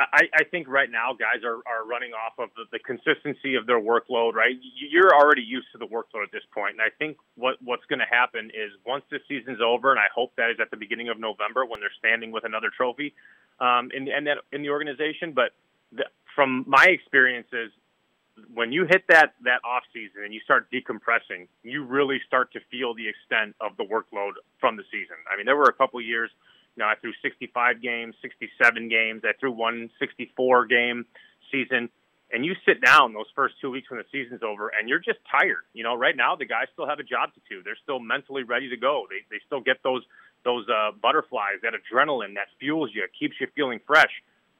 I, 0.00 0.22
I 0.32 0.44
think 0.44 0.66
right 0.66 0.90
now 0.90 1.12
guys 1.12 1.44
are, 1.44 1.60
are 1.68 1.84
running 1.86 2.12
off 2.12 2.32
of 2.38 2.48
the, 2.56 2.64
the 2.72 2.78
consistency 2.78 3.54
of 3.54 3.66
their 3.66 3.80
workload, 3.80 4.32
right? 4.32 4.56
You're 4.90 5.14
already 5.14 5.42
used 5.42 5.66
to 5.72 5.78
the 5.78 5.86
workload 5.86 6.24
at 6.24 6.32
this 6.32 6.44
point. 6.54 6.72
And 6.72 6.80
I 6.80 6.88
think 6.98 7.18
what, 7.36 7.56
what's 7.62 7.84
going 7.84 7.98
to 7.98 8.08
happen 8.08 8.48
is 8.48 8.72
once 8.86 9.04
this 9.10 9.20
season's 9.28 9.60
over, 9.60 9.90
and 9.90 10.00
I 10.00 10.08
hope 10.14 10.32
that 10.36 10.48
is 10.50 10.56
at 10.58 10.70
the 10.70 10.78
beginning 10.78 11.10
of 11.10 11.20
November 11.20 11.66
when 11.66 11.80
they're 11.80 11.92
standing 11.98 12.32
with 12.32 12.44
another 12.44 12.70
trophy 12.74 13.12
um, 13.60 13.90
in, 13.92 14.08
in, 14.08 14.24
that, 14.24 14.38
in 14.52 14.62
the 14.62 14.70
organization. 14.70 15.32
But 15.32 15.52
the, 15.92 16.06
from 16.34 16.64
my 16.66 16.86
experiences, 16.86 17.70
when 18.54 18.72
you 18.72 18.86
hit 18.88 19.04
that, 19.08 19.34
that 19.44 19.60
off 19.64 19.82
season 19.92 20.24
and 20.24 20.32
you 20.32 20.40
start 20.40 20.70
decompressing, 20.72 21.46
you 21.62 21.84
really 21.84 22.20
start 22.26 22.52
to 22.54 22.60
feel 22.70 22.94
the 22.94 23.06
extent 23.06 23.54
of 23.60 23.76
the 23.76 23.84
workload 23.84 24.32
from 24.60 24.76
the 24.76 24.84
season. 24.90 25.16
I 25.30 25.36
mean, 25.36 25.44
there 25.44 25.56
were 25.56 25.68
a 25.68 25.74
couple 25.74 26.00
years– 26.00 26.30
you 26.76 26.82
know, 26.82 26.86
I 26.86 26.94
threw 27.00 27.12
65 27.22 27.82
games, 27.82 28.14
67 28.22 28.88
games. 28.88 29.22
I 29.24 29.32
threw 29.38 29.52
one 29.52 29.90
64 29.98 30.66
game 30.66 31.06
season. 31.50 31.88
And 32.32 32.44
you 32.44 32.54
sit 32.64 32.80
down 32.80 33.12
those 33.12 33.26
first 33.34 33.54
two 33.60 33.70
weeks 33.72 33.90
when 33.90 33.98
the 33.98 34.06
season's 34.12 34.42
over, 34.44 34.70
and 34.70 34.88
you're 34.88 35.00
just 35.00 35.18
tired. 35.26 35.66
You 35.74 35.82
know, 35.82 35.96
right 35.96 36.16
now 36.16 36.36
the 36.36 36.46
guys 36.46 36.70
still 36.72 36.86
have 36.86 37.00
a 37.00 37.02
job 37.02 37.34
to 37.34 37.40
do. 37.50 37.62
They're 37.64 37.78
still 37.82 37.98
mentally 37.98 38.44
ready 38.44 38.70
to 38.70 38.76
go. 38.76 39.06
They 39.10 39.26
they 39.34 39.42
still 39.46 39.60
get 39.60 39.82
those 39.82 40.02
those 40.44 40.66
uh, 40.68 40.92
butterflies, 41.02 41.60
that 41.62 41.74
adrenaline 41.74 42.34
that 42.34 42.48
fuels 42.58 42.90
you, 42.94 43.04
keeps 43.18 43.34
you 43.40 43.48
feeling 43.54 43.80
fresh. 43.84 44.12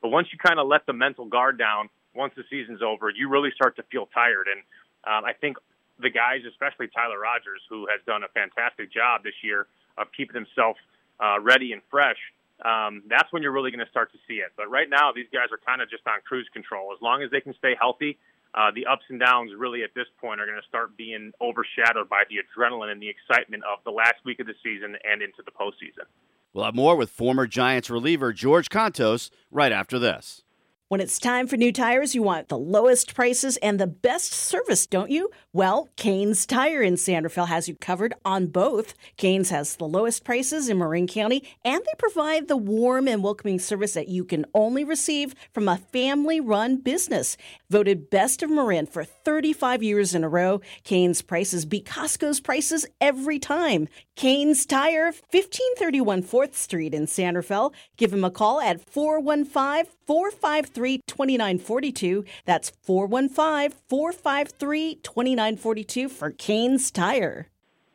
But 0.03 0.09
once 0.09 0.29
you 0.33 0.39
kind 0.39 0.59
of 0.59 0.67
let 0.67 0.85
the 0.87 0.93
mental 0.93 1.27
guard 1.27 1.59
down, 1.59 1.89
once 2.15 2.35
the 2.37 2.45
season's 2.51 2.83
over, 2.83 3.11
you 3.11 3.29
really 3.29 3.51
start 3.55 3.77
to 3.77 3.83
feel 3.85 4.07
tired. 4.13 4.49
And 4.51 4.61
um, 5.07 5.25
I 5.25 5.33
think 5.33 5.57
the 6.01 6.11
guys, 6.11 6.41
especially 6.49 6.89
Tyler 6.89 7.21
Rogers, 7.21 7.63
who 7.69 7.87
has 7.87 8.01
done 8.07 8.25
a 8.25 8.29
fantastic 8.29 8.93
job 8.93 9.23
this 9.23 9.37
year 9.43 9.67
of 9.97 10.09
keeping 10.17 10.35
himself 10.35 10.77
uh, 11.23 11.41
ready 11.41 11.73
and 11.73 11.83
fresh, 11.91 12.17
um, 12.65 13.03
that's 13.09 13.33
when 13.33 13.43
you're 13.43 13.53
really 13.53 13.71
going 13.71 13.85
to 13.85 13.91
start 13.91 14.13
to 14.13 14.19
see 14.29 14.35
it. 14.35 14.53
But 14.57 14.71
right 14.71 14.89
now, 14.89 15.13
these 15.13 15.29
guys 15.33 15.49
are 15.53 15.59
kind 15.65 15.81
of 15.81 15.91
just 15.91 16.07
on 16.07 16.21
cruise 16.27 16.49
control. 16.53 16.93
As 16.93 17.01
long 17.01 17.23
as 17.23 17.31
they 17.31 17.41
can 17.41 17.55
stay 17.55 17.75
healthy, 17.79 18.19
uh, 18.55 18.71
the 18.75 18.87
ups 18.87 19.05
and 19.09 19.21
downs 19.21 19.53
really 19.57 19.83
at 19.83 19.95
this 19.95 20.07
point 20.21 20.41
are 20.41 20.47
going 20.47 20.61
to 20.61 20.69
start 20.69 20.97
being 20.97 21.33
overshadowed 21.41 22.09
by 22.09 22.25
the 22.29 22.37
adrenaline 22.43 22.91
and 22.91 23.01
the 23.01 23.09
excitement 23.09 23.63
of 23.65 23.79
the 23.85 23.91
last 23.91 24.17
week 24.25 24.41
of 24.41 24.47
the 24.47 24.55
season 24.63 24.97
and 25.09 25.23
into 25.23 25.43
the 25.45 25.53
postseason. 25.53 26.05
We'll 26.53 26.65
have 26.65 26.75
more 26.75 26.97
with 26.97 27.11
former 27.11 27.47
Giants 27.47 27.89
reliever 27.91 28.33
George 28.33 28.69
Kontos 28.69 29.31
right 29.53 29.71
after 29.71 29.99
this. 29.99 30.43
When 30.91 31.01
it's 31.01 31.21
time 31.21 31.47
for 31.47 31.57
new 31.57 31.71
tires, 31.71 32.17
you 32.17 32.23
want 32.25 32.49
the 32.49 32.59
lowest 32.59 33.15
prices 33.15 33.57
and 33.59 33.79
the 33.79 33.87
best 33.87 34.33
service, 34.33 34.89
don't 34.89 35.09
you? 35.09 35.31
Well, 35.53 35.89
Kane's 35.95 36.45
Tire 36.45 36.83
in 36.83 36.97
San 36.97 37.23
Rafael 37.23 37.47
has 37.47 37.69
you 37.69 37.77
covered 37.77 38.13
on 38.25 38.49
both. 38.49 38.95
Kane's 39.17 39.51
has 39.51 39.77
the 39.77 39.87
lowest 39.87 40.25
prices 40.25 40.69
in 40.69 40.79
Marin 40.79 41.07
County, 41.07 41.49
and 41.65 41.81
they 41.81 41.93
provide 41.97 42.49
the 42.49 42.57
warm 42.57 43.07
and 43.07 43.23
welcoming 43.23 43.61
service 43.61 43.95
that 43.95 44.09
you 44.09 44.25
can 44.25 44.45
only 44.53 44.83
receive 44.83 45.37
from 45.53 45.69
a 45.69 45.77
family 45.77 46.41
run 46.41 46.79
business. 46.79 47.37
Voted 47.69 48.11
best 48.11 48.43
of 48.43 48.51
Marin 48.51 48.87
for 48.87 49.05
35 49.05 49.85
years 49.85 50.13
in 50.13 50.25
a 50.25 50.29
row, 50.29 50.61
Kane's 50.83 51.23
prices 51.23 51.67
beat 51.67 51.85
Costco's 51.85 52.41
prices 52.41 52.85
every 53.01 53.39
time. 53.39 53.87
Kane's 54.17 54.67
Tire, 54.67 55.13
1531 55.31 56.25
4th 56.25 56.55
Street 56.55 56.95
in 56.95 57.07
San 57.07 57.37
Rafael. 57.37 57.73
Give 57.97 58.13
him 58.13 58.25
a 58.25 58.31
call 58.31 58.61
at 58.61 58.85
415 58.91 59.87
453 60.07 60.80
2942. 61.07 62.25
That's 62.45 62.71
415 62.83 63.79
453 63.89 64.97
2942 64.97 66.09
for 66.09 66.31
Kane's 66.31 66.91
Tire. 66.91 67.49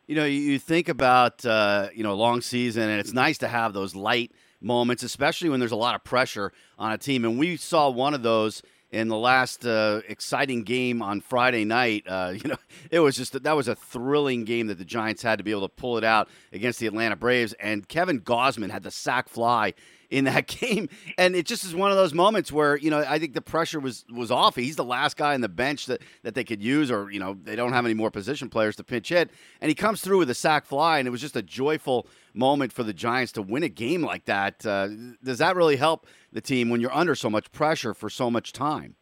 You 0.08 0.15
know, 0.15 0.25
you 0.25 0.60
think 0.60 0.88
about, 0.88 1.44
uh, 1.46 1.89
you 1.94 2.04
know, 2.04 2.15
long 2.15 2.42
season, 2.42 2.89
and 2.89 3.00
it's 3.00 3.13
nice 3.13 3.39
to 3.39 3.48
have 3.48 3.74
those 3.74 3.96
light 3.96 4.32
moments, 4.62 5.04
especially 5.04 5.50
when 5.50 5.60
there's 5.60 5.72
a 5.72 5.75
lot 5.75 5.96
of 5.96 6.04
pressure 6.04 6.51
on 6.77 6.92
a 6.92 6.98
team. 6.98 7.25
And 7.25 7.39
we 7.39 7.58
saw 7.58 7.89
one 7.89 8.13
of 8.13 8.22
those 8.22 8.62
in 8.92 9.08
the 9.10 9.18
last 9.18 9.65
uh, 9.65 10.01
exciting 10.08 10.63
game 10.63 11.01
on 11.01 11.22
Friday 11.22 11.65
night. 11.65 12.04
Uh, 12.08 12.34
you 12.44 12.50
know, 12.50 12.58
it 12.92 13.00
was 13.00 13.15
just 13.18 13.42
that 13.42 13.56
was 13.56 13.68
a 13.68 13.75
thrilling 13.75 14.46
game 14.46 14.68
that 14.68 14.77
the 14.77 14.86
Giants 14.86 15.22
had 15.22 15.38
to 15.38 15.44
be 15.44 15.51
able 15.51 15.68
to 15.68 15.75
pull 15.75 15.98
it 15.98 16.04
out 16.04 16.30
against 16.54 16.80
the 16.80 16.88
Atlanta 16.88 17.15
Braves. 17.15 17.54
And 17.54 17.88
Kevin 17.88 18.22
Gausman 18.22 18.70
had 18.70 18.84
the 18.84 18.92
sac 18.92 19.27
fly 19.27 19.74
in 20.09 20.25
that 20.25 20.47
game. 20.59 20.89
And 21.17 21.35
it 21.35 21.45
just 21.45 21.63
is 21.63 21.75
one 21.75 21.91
of 21.91 21.97
those 21.97 22.13
moments 22.13 22.51
where, 22.51 22.77
you 22.77 22.89
know, 22.89 23.00
I 23.00 23.19
think 23.19 23.33
the 23.33 23.41
pressure 23.41 23.79
was 23.79 24.05
was 24.12 24.31
off. 24.31 24.55
He's 24.55 24.75
the 24.75 24.83
last 24.83 25.17
guy 25.17 25.33
on 25.33 25.41
the 25.41 25.50
bench 25.50 25.85
that, 25.88 26.01
that 26.24 26.35
they 26.35 26.43
could 26.43 26.62
use, 26.62 26.91
or, 26.91 27.12
you 27.12 27.19
know, 27.19 27.38
they 27.43 27.55
don't 27.55 27.74
have 27.74 27.85
any 27.85 27.93
more 27.93 28.12
position 28.12 28.50
players 28.50 28.75
to 28.77 28.83
pinch 28.83 29.09
hit. 29.09 29.31
And 29.62 29.69
he 29.69 29.75
comes 29.75 30.01
through 30.01 30.19
with 30.19 30.29
a 30.29 30.35
sac 30.35 30.65
fly, 30.65 31.00
and 31.00 31.07
it 31.07 31.12
was 31.12 31.21
just 31.21 31.35
a 31.35 31.41
joyful 31.41 32.07
moment 32.33 32.71
for 32.71 32.83
the 32.83 32.93
Giants 32.93 33.31
to 33.33 33.41
win 33.41 33.63
a 33.63 33.69
game 33.69 34.01
like 34.01 34.25
that. 34.25 34.65
Uh, 34.65 34.89
does 35.24 35.39
that 35.39 35.55
really 35.55 35.77
help 35.77 36.07
the 36.31 36.41
team 36.41 36.69
when 36.69 36.81
you're 36.81 36.93
under 36.93 37.15
so 37.15 37.29
much 37.29 37.51
pressure 37.51 37.93
for 37.93 38.09
so 38.09 38.29
much 38.29 38.51
time? 38.51 38.95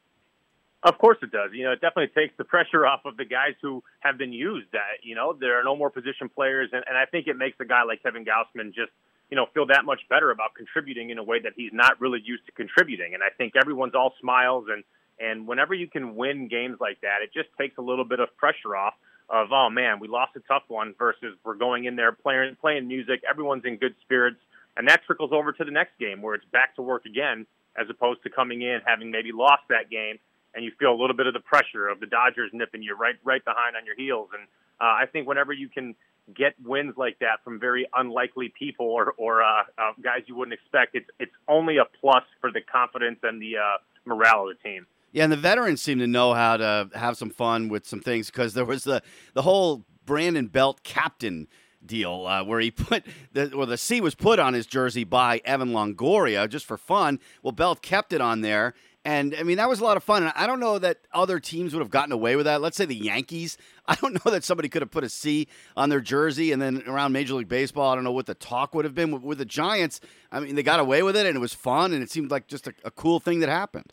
Of 0.84 0.98
course 0.98 1.18
it 1.22 1.32
does. 1.32 1.52
You 1.54 1.64
know, 1.64 1.72
it 1.72 1.82
definitely 1.82 2.14
takes 2.14 2.36
the 2.38 2.44
pressure 2.44 2.86
off 2.86 3.06
of 3.06 3.16
the 3.16 3.24
guys 3.26 3.56
who 3.62 3.82
have 4.02 4.18
been 4.18 4.34
used. 4.34 4.68
That 4.74 5.02
you 5.02 5.16
know, 5.16 5.34
there 5.34 5.60
are 5.60 5.64
no 5.64 5.76
more 5.76 5.90
position 5.90 6.30
players, 6.30 6.70
and, 6.74 6.84
and 6.88 6.98
I 6.98 7.06
think 7.06 7.28
it 7.28 7.38
makes 7.38 7.58
a 7.62 7.66
guy 7.66 7.84
like 7.84 8.04
Kevin 8.04 8.26
Gausman 8.26 8.74
just 8.74 8.92
you 9.34 9.36
know, 9.36 9.48
feel 9.52 9.66
that 9.66 9.84
much 9.84 10.02
better 10.10 10.30
about 10.30 10.54
contributing 10.54 11.10
in 11.10 11.18
a 11.18 11.24
way 11.24 11.40
that 11.40 11.54
he's 11.56 11.72
not 11.74 12.00
really 12.00 12.22
used 12.24 12.46
to 12.46 12.52
contributing. 12.52 13.16
And 13.16 13.24
I 13.24 13.30
think 13.36 13.54
everyone's 13.60 13.96
all 13.96 14.14
smiles 14.22 14.66
and 14.70 14.84
and 15.20 15.48
whenever 15.48 15.74
you 15.74 15.88
can 15.88 16.16
win 16.16 16.48
games 16.48 16.78
like 16.80 17.02
that, 17.02 17.22
it 17.24 17.32
just 17.34 17.50
takes 17.58 17.78
a 17.78 17.82
little 17.82 18.06
bit 18.06 18.20
of 18.20 18.36
pressure 18.38 18.76
off 18.76 18.94
of 19.30 19.48
oh 19.52 19.70
man, 19.72 20.00
we 20.00 20.08
lost 20.08 20.36
a 20.36 20.40
tough 20.42 20.64
one 20.68 20.94
versus 21.00 21.36
we're 21.44 21.56
going 21.56 21.86
in 21.86 21.96
there 21.96 22.12
playing 22.12 22.56
playing 22.62 22.88
music, 22.88 23.22
everyone's 23.28 23.64
in 23.66 23.78
good 23.78 23.96
spirits, 24.02 24.38
and 24.78 24.88
that 24.88 25.04
trickles 25.06 25.32
over 25.32 25.52
to 25.52 25.64
the 25.64 25.72
next 25.72 25.98
game 26.00 26.22
where 26.22 26.36
it's 26.36 26.46
back 26.52 26.76
to 26.76 26.84
work 26.84 27.06
again 27.06 27.48
as 27.76 27.88
opposed 27.90 28.22
to 28.22 28.30
coming 28.30 28.62
in 28.62 28.82
having 28.86 29.10
maybe 29.10 29.32
lost 29.32 29.64
that 29.70 29.90
game 29.90 30.20
and 30.56 30.64
you 30.64 30.72
feel 30.80 30.92
a 30.92 31.00
little 31.00 31.16
bit 31.16 31.28
of 31.28 31.34
the 31.34 31.40
pressure 31.40 31.88
of 31.88 32.00
the 32.00 32.06
Dodgers 32.06 32.52
nipping 32.54 32.84
you 32.84 32.96
right 32.96 33.16
right 33.24 33.44
behind 33.44 33.76
on 33.76 33.86
your 33.86 33.96
heels. 33.96 34.30
And 34.38 34.48
uh, 34.80 34.86
I 35.02 35.06
think 35.12 35.28
whenever 35.28 35.54
you 35.54 35.70
can 35.70 35.96
get 36.36 36.54
wins 36.64 36.94
like 36.98 37.20
that 37.20 37.44
from 37.44 37.60
very 37.60 37.88
unlikely 37.94 38.54
people 38.58 38.86
or, 38.86 39.14
or 39.18 39.44
uh, 39.44 39.64
uh, 39.78 39.92
guys 40.02 40.22
you 40.28 40.36
wouldn't 40.36 40.54
expect, 40.54 40.96
it's 40.96 41.10
it's 41.20 41.34
only 41.48 41.78
a 41.78 41.86
plus 42.00 42.24
for 42.42 42.52
the 42.52 42.62
confidence 42.62 43.20
and 43.24 43.42
the 43.42 43.58
uh, 43.58 43.78
morale 44.06 44.50
of 44.50 44.58
the 44.58 44.70
team. 44.70 44.88
Yeah, 45.12 45.24
and 45.24 45.32
the 45.32 45.38
veterans 45.38 45.82
seem 45.82 46.00
to 46.00 46.08
know 46.08 46.34
how 46.34 46.58
to 46.58 46.90
have 46.96 47.18
some 47.18 47.30
fun 47.30 47.70
with 47.70 47.86
some 47.86 48.00
things 48.00 48.28
because 48.28 48.54
there 48.54 48.66
was 48.66 48.84
the 48.84 49.02
the 49.34 49.44
whole 49.44 49.86
Brandon 50.06 50.48
Belt 50.48 50.84
captain 50.84 51.48
deal 51.86 52.26
uh, 52.26 52.44
where 52.44 52.60
he 52.60 52.72
put 52.72 53.04
the 53.34 53.54
or 53.54 53.66
the 53.66 53.78
C 53.78 54.02
was 54.02 54.16
put 54.16 54.40
on 54.40 54.54
his 54.54 54.66
jersey 54.66 55.04
by 55.04 55.42
Evan 55.46 55.70
Longoria 55.70 56.50
just 56.50 56.66
for 56.66 56.78
fun. 56.78 57.20
Well, 57.42 57.52
Belt 57.52 57.82
kept 57.82 58.14
it 58.14 58.22
on 58.22 58.42
there, 58.42 58.74
and 59.06 59.36
I 59.38 59.44
mean, 59.44 59.58
that 59.58 59.68
was 59.68 59.82
a 59.82 59.84
lot 59.84 59.98
of 59.98 60.04
fun. 60.04 60.24
And 60.24 60.32
I 60.36 60.48
don't 60.48 60.62
know 60.62 60.80
that 60.80 61.00
other 61.14 61.40
teams 61.40 61.74
would 61.74 61.82
have 61.82 61.90
gotten 61.90 62.14
away 62.14 62.38
with 62.38 62.46
that. 62.46 62.62
Let's 62.62 62.78
say 62.78 62.86
the 62.86 62.96
Yankees. 62.96 63.58
I 63.88 63.96
don't 63.96 64.14
know 64.14 64.32
that 64.32 64.46
somebody 64.46 64.70
could 64.70 64.82
have 64.82 64.92
put 64.92 65.04
a 65.04 65.10
C 65.10 65.48
on 65.76 65.90
their 65.90 66.00
jersey. 66.00 66.54
And 66.54 66.62
then 66.62 66.84
around 66.88 67.12
Major 67.12 67.34
League 67.34 67.50
Baseball, 67.50 67.92
I 67.92 67.96
don't 67.96 68.06
know 68.06 68.14
what 68.14 68.28
the 68.28 68.34
talk 68.34 68.74
would 68.74 68.86
have 68.86 68.96
been. 68.96 69.12
With, 69.12 69.24
with 69.24 69.38
the 69.40 69.46
Giants, 69.46 70.00
I 70.32 70.40
mean, 70.40 70.56
they 70.56 70.64
got 70.64 70.80
away 70.80 71.04
with 71.04 71.18
it 71.18 71.26
and 71.26 71.36
it 71.36 71.40
was 71.40 71.54
fun. 71.54 71.92
And 71.92 72.02
it 72.02 72.10
seemed 72.10 72.32
like 72.32 72.48
just 72.48 72.66
a, 72.68 72.74
a 72.86 72.92
cool 72.92 73.20
thing 73.20 73.42
that 73.42 73.50
happened. 73.50 73.92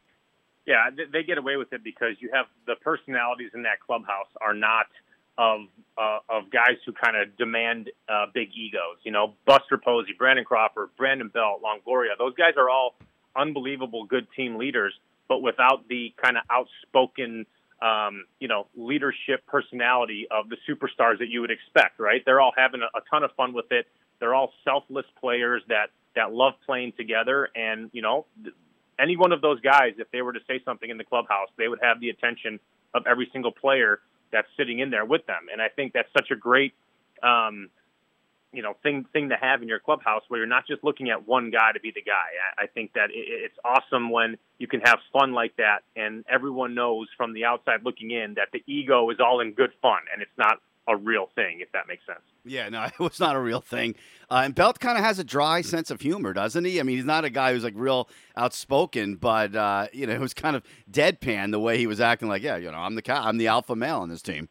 Yeah, 0.67 0.91
they 1.13 1.25
get 1.25 1.39
away 1.39 1.57
with 1.57 1.73
it 1.73 1.83
because 1.83 2.15
you 2.21 2.31
have 2.33 2.47
the 2.67 2.77
personalities 2.77 3.51
in 3.55 3.65
that 3.65 3.81
clubhouse 3.85 4.29
are 4.41 4.55
not 4.55 4.87
of 5.37 5.63
uh, 5.99 6.19
of 6.29 6.51
guys 6.51 6.77
who 6.87 6.93
kind 6.93 7.17
of 7.17 7.37
demand 7.37 7.91
uh, 8.09 8.27
big 8.33 8.51
egos. 8.55 8.99
You 9.03 9.11
know, 9.11 9.35
Buster 9.47 9.79
Posey, 9.79 10.13
Brandon 10.17 10.45
Crawford, 10.45 10.91
Brandon 10.97 11.29
Belt, 11.29 11.63
Longoria. 11.63 12.17
Those 12.19 12.35
guys 12.35 12.53
are 12.57 12.71
all 12.71 12.95
unbelievable 13.37 14.05
good 14.05 14.27
team 14.37 14.57
leaders, 14.57 14.93
but 15.29 15.43
without 15.43 15.89
the 15.89 16.13
kind 16.23 16.37
of 16.37 16.43
outspoken, 16.51 17.47
um, 17.83 18.25
you 18.39 18.49
know, 18.49 18.67
leadership 18.77 19.47
personality 19.47 20.27
of 20.31 20.49
the 20.49 20.57
superstars 20.69 21.19
that 21.19 21.29
you 21.29 21.41
would 21.41 21.51
expect. 21.51 21.99
Right? 21.99 22.23
They're 22.25 22.41
all 22.41 22.53
having 22.57 22.83
a, 22.83 22.99
a 22.99 23.03
ton 23.11 23.23
of 23.23 23.31
fun 23.37 23.53
with 23.53 23.71
it. 23.71 23.87
They're 24.19 24.35
all 24.35 24.53
selfless 24.65 25.07
players 25.21 25.63
that 25.69 25.91
that 26.17 26.33
love 26.33 26.55
playing 26.67 26.93
together, 26.97 27.49
and 27.55 27.91
you 27.93 28.03
know, 28.03 28.27
any 28.99 29.17
one 29.17 29.33
of 29.33 29.41
those 29.41 29.61
guys, 29.61 29.95
if 29.99 30.11
they 30.11 30.23
were 30.23 30.33
to 30.33 30.41
say 30.47 30.61
something 30.65 30.91
in 30.91 30.99
the 30.99 31.05
clubhouse, 31.05 31.49
they 31.57 31.69
would 31.69 31.81
have 31.83 32.01
the 32.01 32.11
attention 32.11 32.61
of 32.95 33.07
every 33.07 33.29
single 33.33 33.53
player 33.53 34.01
that's 34.33 34.49
sitting 34.57 34.79
in 34.79 34.91
there 34.91 35.05
with 35.05 35.27
them. 35.27 35.47
And 35.51 35.61
I 35.61 35.69
think 35.69 35.93
that's 35.93 36.09
such 36.13 36.31
a 36.31 36.37
great 36.37 36.75
um, 37.23 37.71
you 38.53 38.63
know 38.63 38.75
thing 38.83 39.05
thing 39.13 39.29
to 39.29 39.37
have 39.37 39.63
in 39.63 39.69
your 39.69 39.79
clubhouse 39.79 40.23
where 40.29 40.39
you're 40.39 40.47
not 40.47 40.67
just 40.67 40.83
looking 40.83 41.11
at 41.11 41.27
one 41.27 41.51
guy 41.51 41.73
to 41.73 41.81
be 41.81 41.93
the 41.95 42.03
guy. 42.03 42.13
I, 42.59 42.65
I 42.65 42.67
think 42.67 42.93
that 42.95 43.11
it, 43.11 43.25
it's 43.27 43.59
awesome 43.65 44.11
when 44.11 44.37
you 44.59 44.67
can 44.67 44.81
have 44.81 44.99
fun 45.13 45.33
like 45.33 45.57
that, 45.57 45.81
and 45.97 46.25
everyone 46.29 46.75
knows 46.75 47.09
from 47.17 47.33
the 47.35 47.45
outside 47.45 47.81
looking 47.85 48.11
in 48.11 48.35
that 48.35 48.49
the 48.53 48.63
ego 48.67 49.09
is 49.11 49.19
all 49.21 49.41
in 49.41 49.53
good 49.53 49.73
fun, 49.83 50.01
and 50.13 50.23
it's 50.23 50.37
not 50.39 50.59
a 50.89 50.97
real 50.97 51.29
thing, 51.35 51.61
if 51.61 51.71
that 51.73 51.87
makes 51.87 52.05
sense. 52.07 52.21
Yeah, 52.45 52.69
no, 52.69 52.83
it 52.85 52.99
was 52.99 53.21
not 53.21 53.37
a 53.37 53.41
real 53.41 53.61
thing. 53.61 53.95
Uh, 54.31 54.43
and 54.45 54.55
Belt 54.55 54.81
kind 54.81 54.99
of 54.99 55.05
has 55.05 55.19
a 55.19 55.25
dry 55.25 55.63
sense 55.63 55.91
of 55.91 56.01
humor, 56.01 56.33
doesn't 56.33 56.65
he? 56.65 56.81
I 56.81 56.83
mean, 56.83 56.97
he's 56.97 57.05
not 57.05 57.25
a 57.25 57.31
guy 57.31 57.53
who's 57.53 57.65
like 57.65 57.75
real 57.77 58.09
outspoken, 58.37 59.17
but 59.17 59.55
uh, 59.55 59.87
you 59.93 60.07
know, 60.07 60.13
it 60.13 60.21
was 60.21 60.35
kind 60.35 60.57
of 60.57 60.63
deadpan 60.91 61.53
the 61.53 61.61
way 61.61 61.79
he 61.79 61.87
was 61.87 62.01
acting. 62.01 62.29
Like, 62.29 62.43
yeah, 62.43 62.57
you 62.57 62.71
know, 62.71 62.79
I'm 62.79 62.95
the 62.95 63.03
I'm 63.13 63.39
the 63.39 63.47
alpha 63.47 63.77
male 63.77 64.01
on 64.01 64.09
this 64.09 64.23
team. 64.23 64.49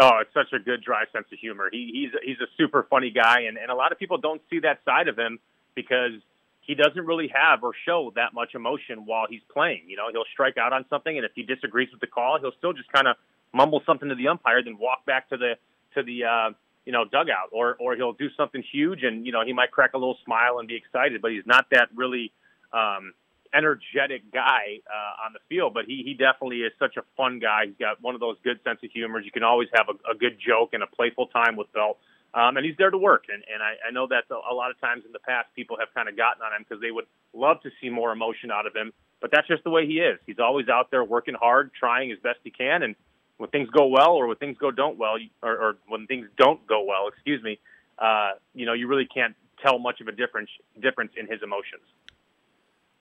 Oh, 0.00 0.18
it's 0.20 0.32
such 0.32 0.52
a 0.52 0.60
good 0.62 0.82
dry 0.82 1.04
sense 1.12 1.26
of 1.32 1.38
humor. 1.40 1.68
He, 1.72 1.90
he's 1.92 2.20
he's 2.22 2.40
a 2.40 2.46
super 2.56 2.86
funny 2.88 3.10
guy, 3.10 3.42
and, 3.48 3.58
and 3.58 3.70
a 3.70 3.74
lot 3.74 3.90
of 3.90 3.98
people 3.98 4.18
don't 4.18 4.40
see 4.48 4.60
that 4.60 4.78
side 4.84 5.08
of 5.08 5.18
him 5.18 5.40
because 5.74 6.12
he 6.60 6.76
doesn't 6.76 7.04
really 7.04 7.32
have 7.34 7.64
or 7.64 7.72
show 7.84 8.12
that 8.14 8.32
much 8.32 8.54
emotion 8.54 9.06
while 9.06 9.26
he's 9.28 9.40
playing. 9.52 9.82
You 9.88 9.96
know, 9.96 10.08
he'll 10.12 10.28
strike 10.32 10.56
out 10.56 10.72
on 10.72 10.84
something, 10.88 11.16
and 11.16 11.24
if 11.24 11.32
he 11.34 11.42
disagrees 11.42 11.88
with 11.90 12.00
the 12.00 12.06
call, 12.06 12.38
he'll 12.40 12.56
still 12.58 12.72
just 12.72 12.92
kind 12.92 13.08
of 13.08 13.16
mumble 13.52 13.82
something 13.86 14.08
to 14.08 14.14
the 14.14 14.28
umpire, 14.28 14.62
then 14.62 14.78
walk 14.78 15.04
back 15.04 15.28
to 15.30 15.36
the 15.36 15.54
to 15.94 16.04
the 16.04 16.24
uh, 16.24 16.50
you 16.84 16.92
know 16.92 17.04
dugout, 17.04 17.48
or 17.50 17.76
or 17.80 17.96
he'll 17.96 18.12
do 18.12 18.28
something 18.36 18.62
huge, 18.70 19.02
and 19.02 19.26
you 19.26 19.32
know 19.32 19.44
he 19.44 19.52
might 19.52 19.72
crack 19.72 19.94
a 19.94 19.98
little 19.98 20.18
smile 20.24 20.60
and 20.60 20.68
be 20.68 20.76
excited, 20.76 21.20
but 21.20 21.32
he's 21.32 21.46
not 21.46 21.66
that 21.70 21.88
really 21.96 22.30
um, 22.72 23.14
energetic 23.54 24.32
guy 24.32 24.80
uh, 24.86 25.26
on 25.26 25.32
the 25.32 25.40
field, 25.48 25.74
but 25.74 25.84
he 25.86 26.02
he 26.04 26.14
definitely 26.14 26.62
is 26.62 26.72
such 26.78 26.96
a 26.96 27.02
fun 27.16 27.38
guy. 27.38 27.66
He's 27.66 27.76
got 27.78 28.00
one 28.02 28.14
of 28.14 28.20
those 28.20 28.36
good 28.44 28.60
sense 28.64 28.80
of 28.82 28.90
humors. 28.90 29.24
You 29.24 29.32
can 29.32 29.42
always 29.42 29.68
have 29.74 29.88
a, 29.88 30.10
a 30.10 30.14
good 30.14 30.38
joke 30.38 30.70
and 30.72 30.82
a 30.82 30.86
playful 30.86 31.26
time 31.28 31.56
with 31.56 31.72
Belt. 31.72 31.98
Um, 32.34 32.58
and 32.58 32.66
he's 32.66 32.76
there 32.76 32.90
to 32.90 32.98
work. 32.98 33.24
And, 33.32 33.42
and 33.52 33.62
I, 33.62 33.88
I 33.88 33.90
know 33.90 34.06
that 34.08 34.24
a, 34.30 34.52
a 34.52 34.54
lot 34.54 34.70
of 34.70 34.78
times 34.80 35.04
in 35.06 35.12
the 35.12 35.18
past, 35.18 35.48
people 35.56 35.78
have 35.80 35.88
kind 35.94 36.08
of 36.08 36.16
gotten 36.16 36.42
on 36.42 36.52
him 36.52 36.64
because 36.68 36.80
they 36.82 36.90
would 36.90 37.06
love 37.32 37.62
to 37.62 37.70
see 37.80 37.88
more 37.88 38.12
emotion 38.12 38.50
out 38.50 38.66
of 38.66 38.76
him. 38.76 38.92
But 39.20 39.30
that's 39.32 39.48
just 39.48 39.64
the 39.64 39.70
way 39.70 39.86
he 39.86 40.00
is. 40.00 40.18
He's 40.26 40.38
always 40.38 40.68
out 40.68 40.90
there 40.90 41.02
working 41.02 41.34
hard, 41.34 41.70
trying 41.72 42.12
as 42.12 42.18
best 42.18 42.38
he 42.44 42.50
can. 42.50 42.82
And 42.82 42.94
when 43.38 43.48
things 43.50 43.70
go 43.70 43.86
well 43.86 44.12
or 44.12 44.26
when 44.26 44.36
things 44.36 44.58
go 44.58 44.70
don't 44.70 44.98
well, 44.98 45.16
or, 45.42 45.56
or 45.56 45.76
when 45.88 46.06
things 46.06 46.28
don't 46.36 46.64
go 46.66 46.84
well, 46.84 47.08
excuse 47.08 47.42
me, 47.42 47.58
uh, 47.98 48.32
you 48.54 48.66
know, 48.66 48.74
you 48.74 48.88
really 48.88 49.06
can't 49.06 49.34
tell 49.62 49.78
much 49.78 50.00
of 50.00 50.08
a 50.08 50.12
difference 50.12 50.50
difference 50.80 51.12
in 51.16 51.26
his 51.26 51.42
emotions. 51.42 51.82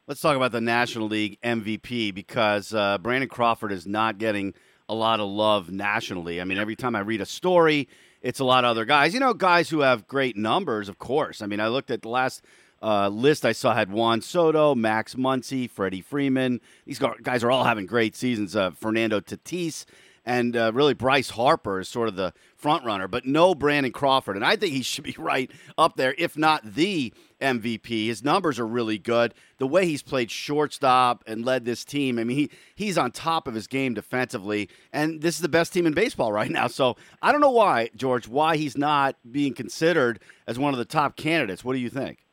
Let's 0.08 0.22
talk 0.22 0.38
about 0.38 0.54
the 0.54 0.62
National 0.62 1.10
League 1.10 1.38
MVP 1.42 2.14
because 2.14 2.74
uh, 2.74 2.98
Brandon 2.98 3.28
Crawford 3.28 3.74
is 3.74 3.86
not 3.86 4.18
getting 4.18 4.54
a 4.88 4.96
lot 4.96 5.20
of 5.20 5.28
love 5.28 5.70
nationally. 5.70 6.40
I 6.40 6.46
mean, 6.46 6.58
every 6.58 6.78
time 6.78 6.96
I 6.96 7.00
read 7.00 7.20
a 7.20 7.26
story, 7.26 7.90
it's 8.22 8.40
a 8.40 8.46
lot 8.46 8.64
of 8.64 8.70
other 8.70 8.86
guys. 8.86 9.14
You 9.14 9.20
know, 9.20 9.34
guys 9.34 9.70
who 9.70 9.82
have 9.82 10.08
great 10.08 10.38
numbers, 10.38 10.88
of 10.88 10.98
course. 10.98 11.42
I 11.42 11.46
mean, 11.46 11.60
I 11.60 11.68
looked 11.68 11.92
at 11.92 12.04
the 12.04 12.08
last 12.08 12.42
uh, 12.82 13.10
list 13.10 13.46
I 13.46 13.52
saw 13.52 13.74
had 13.74 13.92
Juan 13.92 14.22
Soto, 14.22 14.76
Max 14.76 15.16
Muncy, 15.16 15.70
Freddie 15.70 16.00
Freeman. 16.00 16.62
These 16.86 17.00
guys 17.22 17.44
are 17.44 17.52
all 17.52 17.66
having 17.66 17.86
great 17.86 18.16
seasons. 18.16 18.56
Uh, 18.56 18.72
Fernando 18.72 19.20
Tatis 19.20 19.84
and 20.28 20.58
uh, 20.58 20.74
really 20.74 20.94
Bryce 20.94 21.30
Harper 21.30 21.80
is 21.80 21.88
sort 21.88 22.10
of 22.10 22.18
the 22.18 22.34
front 22.58 22.84
runner, 22.84 23.08
but 23.08 23.26
no 23.26 23.56
Brandon 23.56 23.94
Crawford. 23.94 24.36
And 24.36 24.44
I 24.44 24.58
think 24.58 24.74
he 24.74 24.82
should 24.82 25.06
be 25.06 25.16
right 25.18 25.50
up 25.78 25.96
there, 25.96 26.14
if 26.18 26.38
not 26.38 26.76
the 26.76 27.14
MVP. 27.42 28.08
His 28.08 28.26
numbers 28.26 28.60
are 28.60 28.68
really 28.68 28.98
good. 28.98 29.34
The 29.58 29.66
way 29.66 29.86
he's 29.86 30.04
played 30.04 30.30
shortstop 30.30 31.24
and 31.26 31.46
led 31.46 31.64
this 31.64 31.86
team, 31.86 32.20
I 32.20 32.26
mean, 32.26 32.38
he, 32.38 32.52
he's 32.76 32.98
on 32.98 33.12
top 33.12 33.48
of 33.48 33.54
his 33.54 33.68
game 33.68 33.94
defensively. 33.94 34.70
And 34.92 35.22
this 35.22 35.36
is 35.36 35.42
the 35.42 35.48
best 35.48 35.72
team 35.72 35.88
in 35.88 35.94
baseball 35.94 36.32
right 36.34 36.52
now. 36.52 36.68
So 36.68 36.98
I 37.22 37.32
don't 37.32 37.40
know 37.40 37.50
why, 37.50 37.90
George, 37.96 38.28
why 38.28 38.58
he's 38.58 38.78
not 38.78 39.16
being 39.32 39.54
considered 39.54 40.20
as 40.46 40.60
one 40.60 40.74
of 40.74 40.78
the 40.78 40.86
top 40.86 41.16
candidates. 41.16 41.64
What 41.64 41.72
do 41.72 41.80
you 41.80 41.90
think? 41.90 42.27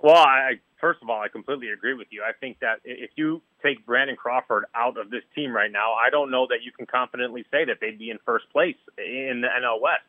Well, 0.00 0.16
I 0.16 0.60
first 0.80 1.02
of 1.02 1.10
all, 1.10 1.20
I 1.20 1.28
completely 1.28 1.70
agree 1.70 1.94
with 1.94 2.08
you. 2.10 2.22
I 2.22 2.32
think 2.32 2.60
that 2.60 2.80
if 2.84 3.10
you 3.16 3.42
take 3.62 3.84
Brandon 3.84 4.16
Crawford 4.16 4.64
out 4.74 4.96
of 4.96 5.10
this 5.10 5.22
team 5.34 5.52
right 5.52 5.70
now, 5.70 5.94
I 5.94 6.10
don't 6.10 6.30
know 6.30 6.46
that 6.48 6.62
you 6.62 6.72
can 6.72 6.86
confidently 6.86 7.44
say 7.50 7.64
that 7.64 7.78
they'd 7.80 7.98
be 7.98 8.10
in 8.10 8.18
first 8.24 8.48
place 8.52 8.76
in 8.96 9.42
the 9.42 9.48
NL 9.48 9.80
West. 9.80 10.06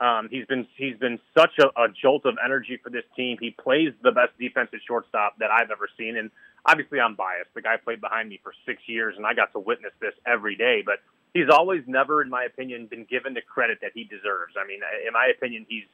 Um, 0.00 0.28
he's 0.30 0.46
been 0.46 0.66
he's 0.76 0.96
been 0.96 1.18
such 1.36 1.52
a, 1.58 1.68
a 1.80 1.88
jolt 1.88 2.24
of 2.24 2.36
energy 2.42 2.78
for 2.82 2.88
this 2.90 3.04
team. 3.16 3.36
He 3.40 3.50
plays 3.50 3.92
the 4.02 4.12
best 4.12 4.32
defensive 4.38 4.80
shortstop 4.86 5.38
that 5.38 5.50
I've 5.50 5.70
ever 5.70 5.88
seen, 5.98 6.16
and 6.16 6.30
obviously 6.64 7.00
I'm 7.00 7.16
biased. 7.16 7.52
The 7.54 7.60
guy 7.62 7.76
played 7.76 8.00
behind 8.00 8.28
me 8.30 8.40
for 8.42 8.52
six 8.64 8.80
years, 8.86 9.14
and 9.16 9.26
I 9.26 9.34
got 9.34 9.52
to 9.52 9.58
witness 9.58 9.92
this 10.00 10.14
every 10.26 10.56
day. 10.56 10.82
But 10.84 11.00
he's 11.34 11.50
always 11.50 11.82
never, 11.86 12.22
in 12.22 12.30
my 12.30 12.44
opinion, 12.44 12.86
been 12.86 13.04
given 13.04 13.34
the 13.34 13.42
credit 13.42 13.78
that 13.82 13.92
he 13.94 14.04
deserves. 14.04 14.54
I 14.56 14.66
mean, 14.66 14.80
in 15.06 15.12
my 15.12 15.30
opinion, 15.36 15.66
he's 15.68 15.84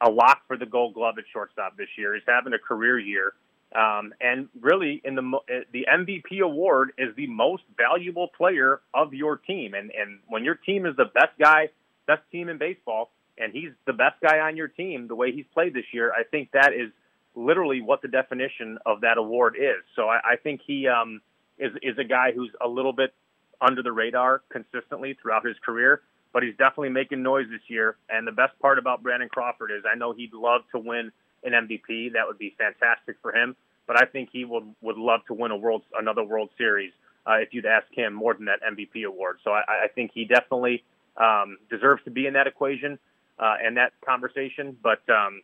a 0.00 0.10
lock 0.10 0.42
for 0.46 0.56
the 0.56 0.66
Gold 0.66 0.94
Glove 0.94 1.16
at 1.18 1.24
shortstop 1.32 1.76
this 1.76 1.88
year. 1.96 2.14
He's 2.14 2.22
having 2.26 2.52
a 2.52 2.58
career 2.58 2.98
year 2.98 3.34
Um, 3.74 4.14
and 4.20 4.48
really, 4.60 5.02
in 5.04 5.14
the 5.14 5.22
uh, 5.22 5.60
the 5.72 5.86
MVP 5.92 6.40
award 6.40 6.92
is 6.96 7.14
the 7.16 7.26
most 7.26 7.64
valuable 7.76 8.28
player 8.28 8.80
of 8.94 9.12
your 9.12 9.36
team. 9.36 9.74
And 9.74 9.90
and 9.90 10.20
when 10.26 10.42
your 10.42 10.54
team 10.54 10.86
is 10.86 10.96
the 10.96 11.04
best 11.04 11.38
guy, 11.38 11.68
best 12.06 12.22
team 12.32 12.48
in 12.48 12.56
baseball, 12.56 13.10
and 13.36 13.52
he's 13.52 13.72
the 13.86 13.92
best 13.92 14.16
guy 14.22 14.38
on 14.40 14.56
your 14.56 14.68
team, 14.68 15.06
the 15.06 15.14
way 15.14 15.32
he's 15.32 15.44
played 15.52 15.74
this 15.74 15.84
year, 15.92 16.12
I 16.12 16.22
think 16.24 16.52
that 16.52 16.72
is 16.72 16.90
literally 17.34 17.82
what 17.82 18.00
the 18.00 18.08
definition 18.08 18.78
of 18.86 19.02
that 19.02 19.18
award 19.18 19.56
is. 19.58 19.84
So 19.96 20.08
I, 20.08 20.20
I 20.32 20.36
think 20.36 20.62
he 20.66 20.88
um, 20.88 21.20
is 21.58 21.72
is 21.82 21.98
a 21.98 22.04
guy 22.04 22.32
who's 22.34 22.50
a 22.64 22.68
little 22.68 22.94
bit 22.94 23.12
under 23.60 23.82
the 23.82 23.92
radar 23.92 24.40
consistently 24.48 25.14
throughout 25.20 25.44
his 25.44 25.56
career, 25.62 26.00
but 26.38 26.44
he's 26.44 26.56
definitely 26.56 26.90
making 26.90 27.20
noise 27.20 27.46
this 27.50 27.62
year. 27.66 27.96
And 28.08 28.24
the 28.24 28.30
best 28.30 28.56
part 28.60 28.78
about 28.78 29.02
Brandon 29.02 29.28
Crawford 29.28 29.72
is 29.72 29.82
I 29.92 29.96
know 29.96 30.12
he'd 30.12 30.32
love 30.32 30.60
to 30.70 30.78
win 30.78 31.10
an 31.42 31.50
MVP. 31.50 32.12
That 32.12 32.28
would 32.28 32.38
be 32.38 32.54
fantastic 32.56 33.16
for 33.20 33.34
him. 33.34 33.56
But 33.88 34.00
I 34.00 34.06
think 34.06 34.28
he 34.32 34.44
would 34.44 34.62
would 34.80 34.98
love 34.98 35.22
to 35.26 35.34
win 35.34 35.50
a 35.50 35.56
world 35.56 35.82
another 35.98 36.22
World 36.22 36.50
Series 36.56 36.92
uh, 37.26 37.38
if 37.38 37.48
you'd 37.52 37.66
ask 37.66 37.88
him 37.90 38.14
more 38.14 38.34
than 38.34 38.44
that 38.44 38.60
MVP 38.62 39.04
award. 39.04 39.38
So 39.42 39.50
I, 39.50 39.62
I 39.66 39.88
think 39.92 40.12
he 40.14 40.26
definitely 40.26 40.84
um, 41.16 41.58
deserves 41.68 42.04
to 42.04 42.12
be 42.12 42.28
in 42.28 42.34
that 42.34 42.46
equation 42.46 43.00
uh, 43.40 43.56
and 43.60 43.76
that 43.76 43.90
conversation. 44.06 44.76
But 44.80 45.02
um, 45.10 45.42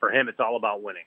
for 0.00 0.10
him, 0.10 0.28
it's 0.28 0.40
all 0.40 0.56
about 0.56 0.82
winning. 0.82 1.04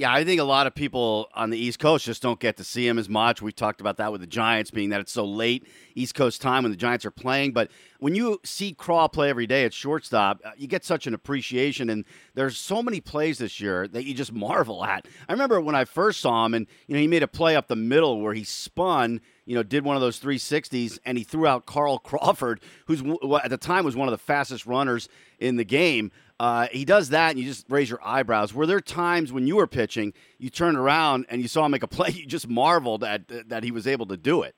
Yeah, 0.00 0.14
I 0.14 0.24
think 0.24 0.40
a 0.40 0.44
lot 0.44 0.66
of 0.66 0.74
people 0.74 1.28
on 1.34 1.50
the 1.50 1.58
East 1.58 1.78
Coast 1.78 2.06
just 2.06 2.22
don't 2.22 2.40
get 2.40 2.56
to 2.56 2.64
see 2.64 2.88
him 2.88 2.98
as 2.98 3.06
much. 3.06 3.42
We 3.42 3.52
talked 3.52 3.82
about 3.82 3.98
that 3.98 4.10
with 4.10 4.22
the 4.22 4.26
Giants, 4.26 4.70
being 4.70 4.88
that 4.88 5.00
it's 5.02 5.12
so 5.12 5.26
late 5.26 5.66
East 5.94 6.14
Coast 6.14 6.40
time 6.40 6.62
when 6.62 6.72
the 6.72 6.78
Giants 6.78 7.04
are 7.04 7.10
playing. 7.10 7.52
But 7.52 7.70
when 7.98 8.14
you 8.14 8.40
see 8.42 8.72
Craw 8.72 9.08
play 9.08 9.28
every 9.28 9.46
day 9.46 9.66
at 9.66 9.74
shortstop, 9.74 10.40
uh, 10.42 10.52
you 10.56 10.68
get 10.68 10.86
such 10.86 11.06
an 11.06 11.12
appreciation. 11.12 11.90
And 11.90 12.06
there's 12.32 12.56
so 12.56 12.82
many 12.82 13.02
plays 13.02 13.36
this 13.36 13.60
year 13.60 13.86
that 13.88 14.04
you 14.04 14.14
just 14.14 14.32
marvel 14.32 14.82
at. 14.82 15.06
I 15.28 15.32
remember 15.32 15.60
when 15.60 15.74
I 15.74 15.84
first 15.84 16.22
saw 16.22 16.46
him, 16.46 16.54
and 16.54 16.66
you 16.86 16.94
know 16.94 17.00
he 17.02 17.06
made 17.06 17.22
a 17.22 17.28
play 17.28 17.54
up 17.54 17.68
the 17.68 17.76
middle 17.76 18.22
where 18.22 18.32
he 18.32 18.42
spun 18.42 19.20
you 19.50 19.56
know, 19.56 19.64
did 19.64 19.84
one 19.84 19.96
of 19.96 20.00
those 20.00 20.20
360s 20.20 21.00
and 21.04 21.18
he 21.18 21.24
threw 21.24 21.44
out 21.44 21.66
Carl 21.66 21.98
Crawford, 21.98 22.60
who's 22.86 23.02
at 23.42 23.50
the 23.50 23.56
time 23.56 23.84
was 23.84 23.96
one 23.96 24.06
of 24.06 24.12
the 24.12 24.18
fastest 24.18 24.64
runners 24.64 25.08
in 25.40 25.56
the 25.56 25.64
game. 25.64 26.12
Uh, 26.40 26.68
he 26.72 26.86
does 26.86 27.10
that 27.10 27.32
and 27.32 27.38
you 27.38 27.44
just 27.44 27.66
raise 27.68 27.90
your 27.90 27.98
eyebrows. 28.02 28.54
Were 28.54 28.64
there 28.64 28.80
times 28.80 29.30
when 29.30 29.46
you 29.46 29.56
were 29.56 29.66
pitching, 29.66 30.14
you 30.38 30.48
turned 30.48 30.78
around 30.78 31.26
and 31.28 31.42
you 31.42 31.48
saw 31.48 31.66
him 31.66 31.72
make 31.72 31.82
a 31.82 31.86
play, 31.86 32.08
you 32.14 32.24
just 32.24 32.48
marveled 32.48 33.04
at 33.04 33.28
that 33.50 33.62
he 33.62 33.70
was 33.70 33.86
able 33.86 34.06
to 34.06 34.16
do 34.16 34.40
it? 34.40 34.54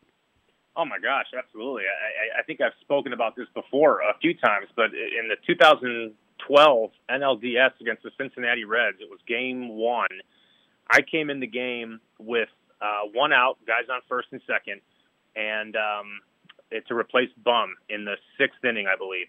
Oh 0.76 0.84
my 0.84 1.00
gosh, 1.00 1.26
absolutely. 1.36 1.82
I, 1.82 2.38
I 2.38 2.42
think 2.44 2.60
I've 2.60 2.72
spoken 2.82 3.12
about 3.12 3.34
this 3.34 3.48
before 3.52 4.00
a 4.00 4.16
few 4.20 4.32
times, 4.32 4.68
but 4.76 4.94
in 4.94 5.28
the 5.28 5.34
2012 5.44 6.90
NLDS 7.10 7.80
against 7.80 8.04
the 8.04 8.12
Cincinnati 8.16 8.64
Reds, 8.64 8.98
it 9.00 9.10
was 9.10 9.18
game 9.26 9.70
one. 9.70 10.06
I 10.88 11.00
came 11.02 11.30
in 11.30 11.40
the 11.40 11.48
game 11.48 11.98
with 12.20 12.48
uh, 12.80 13.08
one 13.12 13.32
out, 13.32 13.58
guys 13.66 13.90
on 13.92 14.02
first 14.08 14.28
and 14.30 14.40
second, 14.46 14.80
and 15.34 15.74
um, 15.74 16.20
it, 16.70 16.86
to 16.86 16.94
replace 16.94 17.30
Bum 17.44 17.74
in 17.88 18.04
the 18.04 18.14
sixth 18.38 18.64
inning, 18.64 18.86
I 18.86 18.96
believe. 18.96 19.26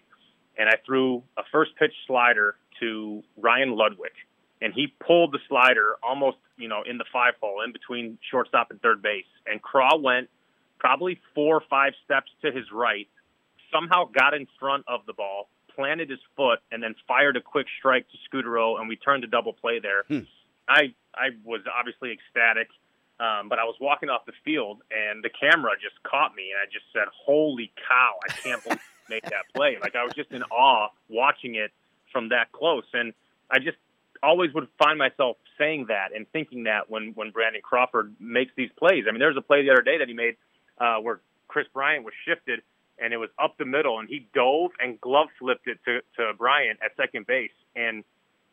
And 0.58 0.68
I 0.68 0.74
threw 0.86 1.22
a 1.36 1.42
first 1.50 1.72
pitch 1.76 1.92
slider 2.06 2.56
to 2.80 3.22
Ryan 3.36 3.70
Ludwick, 3.70 4.14
and 4.60 4.72
he 4.72 4.92
pulled 5.04 5.32
the 5.32 5.38
slider 5.48 5.96
almost, 6.02 6.38
you 6.56 6.68
know, 6.68 6.82
in 6.88 6.98
the 6.98 7.04
five 7.12 7.34
hole, 7.40 7.62
in 7.64 7.72
between 7.72 8.18
shortstop 8.30 8.70
and 8.70 8.80
third 8.80 9.02
base. 9.02 9.26
And 9.46 9.60
Craw 9.60 9.96
went 9.96 10.28
probably 10.78 11.20
four 11.34 11.56
or 11.56 11.62
five 11.68 11.92
steps 12.04 12.30
to 12.42 12.52
his 12.52 12.64
right, 12.72 13.08
somehow 13.72 14.04
got 14.04 14.34
in 14.34 14.46
front 14.60 14.84
of 14.86 15.00
the 15.06 15.12
ball, 15.12 15.48
planted 15.74 16.10
his 16.10 16.20
foot, 16.36 16.60
and 16.70 16.82
then 16.82 16.94
fired 17.08 17.36
a 17.36 17.40
quick 17.40 17.66
strike 17.78 18.06
to 18.10 18.16
Scutaro, 18.28 18.78
and 18.78 18.88
we 18.88 18.96
turned 18.96 19.24
a 19.24 19.26
double 19.26 19.52
play 19.52 19.80
there. 19.80 20.04
Hmm. 20.08 20.26
I 20.68 20.94
I 21.14 21.30
was 21.44 21.60
obviously 21.78 22.12
ecstatic. 22.12 22.68
Um, 23.20 23.48
but 23.48 23.60
I 23.60 23.64
was 23.64 23.76
walking 23.80 24.08
off 24.08 24.26
the 24.26 24.32
field 24.44 24.82
and 24.90 25.22
the 25.22 25.30
camera 25.30 25.70
just 25.80 25.94
caught 26.02 26.34
me 26.34 26.50
and 26.50 26.58
I 26.58 26.66
just 26.66 26.84
said, 26.92 27.06
"Holy 27.14 27.72
cow! 27.88 28.18
I 28.28 28.32
can't 28.32 28.64
believe 28.64 28.80
make 29.08 29.24
that 29.24 29.44
play!" 29.54 29.78
Like 29.80 29.96
I 29.96 30.04
was 30.04 30.12
just 30.14 30.32
in 30.32 30.42
awe 30.44 30.88
watching 31.08 31.54
it 31.54 31.72
from 32.12 32.28
that 32.30 32.52
close, 32.52 32.84
and 32.92 33.12
I 33.50 33.58
just 33.58 33.78
always 34.22 34.52
would 34.54 34.68
find 34.78 34.98
myself 34.98 35.36
saying 35.58 35.86
that 35.88 36.08
and 36.14 36.26
thinking 36.32 36.64
that 36.64 36.90
when 36.90 37.12
when 37.14 37.30
Brandon 37.30 37.62
Crawford 37.62 38.14
makes 38.18 38.52
these 38.56 38.70
plays. 38.78 39.04
I 39.08 39.12
mean, 39.12 39.20
there 39.20 39.28
was 39.28 39.36
a 39.36 39.42
play 39.42 39.62
the 39.62 39.70
other 39.70 39.82
day 39.82 39.98
that 39.98 40.08
he 40.08 40.14
made 40.14 40.36
uh, 40.78 40.96
where 40.96 41.20
Kris 41.48 41.66
Bryant 41.72 42.04
was 42.04 42.14
shifted 42.24 42.62
and 42.98 43.12
it 43.12 43.16
was 43.16 43.30
up 43.42 43.56
the 43.58 43.64
middle 43.64 43.98
and 43.98 44.08
he 44.08 44.26
dove 44.34 44.70
and 44.80 45.00
glove 45.00 45.28
flipped 45.38 45.66
it 45.66 45.78
to 45.84 46.00
to 46.16 46.32
Bryant 46.34 46.80
at 46.84 46.96
second 46.96 47.26
base, 47.26 47.52
and 47.76 48.04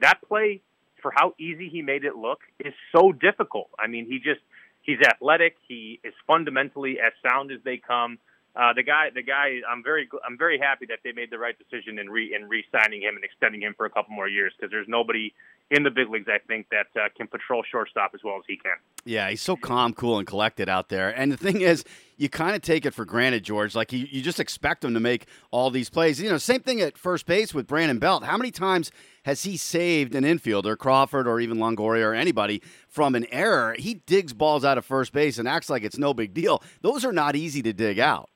that 0.01 0.19
play 0.27 0.61
for 1.01 1.11
how 1.15 1.33
easy 1.39 1.69
he 1.69 1.81
made 1.81 2.05
it 2.05 2.15
look 2.15 2.41
is 2.59 2.73
so 2.95 3.11
difficult. 3.11 3.69
I 3.79 3.87
mean, 3.87 4.05
he 4.05 4.17
just 4.17 4.41
he's 4.81 4.99
athletic. 5.01 5.55
He 5.67 5.99
is 6.03 6.13
fundamentally 6.27 6.99
as 6.99 7.13
sound 7.27 7.51
as 7.51 7.59
they 7.63 7.77
come. 7.77 8.19
Uh, 8.53 8.73
the 8.73 8.83
guy, 8.83 9.09
the 9.13 9.21
guy, 9.21 9.61
I'm 9.69 9.81
very, 9.81 10.09
I'm 10.27 10.37
very 10.37 10.59
happy 10.59 10.85
that 10.87 10.99
they 11.03 11.13
made 11.13 11.29
the 11.31 11.39
right 11.39 11.55
decision 11.57 11.99
in 11.99 12.09
re 12.09 12.35
in 12.35 12.49
re-signing 12.49 13.01
him 13.01 13.15
and 13.15 13.23
extending 13.23 13.61
him 13.61 13.73
for 13.77 13.85
a 13.85 13.89
couple 13.89 14.13
more 14.13 14.27
years 14.27 14.51
because 14.57 14.71
there's 14.71 14.89
nobody 14.89 15.33
in 15.69 15.83
the 15.83 15.89
big 15.89 16.09
leagues, 16.09 16.27
I 16.27 16.39
think, 16.45 16.67
that 16.69 16.87
uh, 16.99 17.07
can 17.15 17.27
patrol 17.27 17.63
shortstop 17.71 18.11
as 18.13 18.19
well 18.25 18.35
as 18.35 18.43
he 18.45 18.57
can. 18.57 18.73
Yeah, 19.05 19.29
he's 19.29 19.41
so 19.41 19.55
calm, 19.55 19.93
cool, 19.93 20.17
and 20.17 20.27
collected 20.27 20.67
out 20.67 20.89
there. 20.89 21.17
And 21.17 21.31
the 21.31 21.37
thing 21.37 21.61
is, 21.61 21.85
you 22.17 22.27
kind 22.27 22.57
of 22.57 22.61
take 22.61 22.85
it 22.85 22.93
for 22.93 23.05
granted, 23.05 23.43
George. 23.43 23.73
Like 23.73 23.93
you, 23.93 24.05
you 24.11 24.21
just 24.21 24.39
expect 24.39 24.83
him 24.83 24.93
to 24.95 24.99
make 24.99 25.27
all 25.49 25.71
these 25.71 25.89
plays. 25.89 26.21
You 26.21 26.29
know, 26.29 26.37
same 26.37 26.59
thing 26.59 26.81
at 26.81 26.97
first 26.97 27.25
base 27.25 27.53
with 27.53 27.67
Brandon 27.67 27.99
Belt. 27.99 28.25
How 28.25 28.35
many 28.35 28.51
times 28.51 28.91
has 29.23 29.43
he 29.43 29.55
saved 29.55 30.13
an 30.13 30.25
infielder, 30.25 30.77
Crawford 30.77 31.25
or 31.25 31.39
even 31.39 31.57
Longoria 31.57 32.03
or 32.03 32.13
anybody, 32.13 32.61
from 32.89 33.15
an 33.15 33.25
error? 33.31 33.77
He 33.79 33.95
digs 34.05 34.33
balls 34.33 34.65
out 34.65 34.77
of 34.77 34.85
first 34.85 35.13
base 35.13 35.37
and 35.37 35.47
acts 35.47 35.69
like 35.69 35.83
it's 35.83 35.97
no 35.97 36.13
big 36.13 36.33
deal. 36.33 36.61
Those 36.81 37.05
are 37.05 37.13
not 37.13 37.37
easy 37.37 37.61
to 37.61 37.71
dig 37.71 37.97
out 37.97 38.29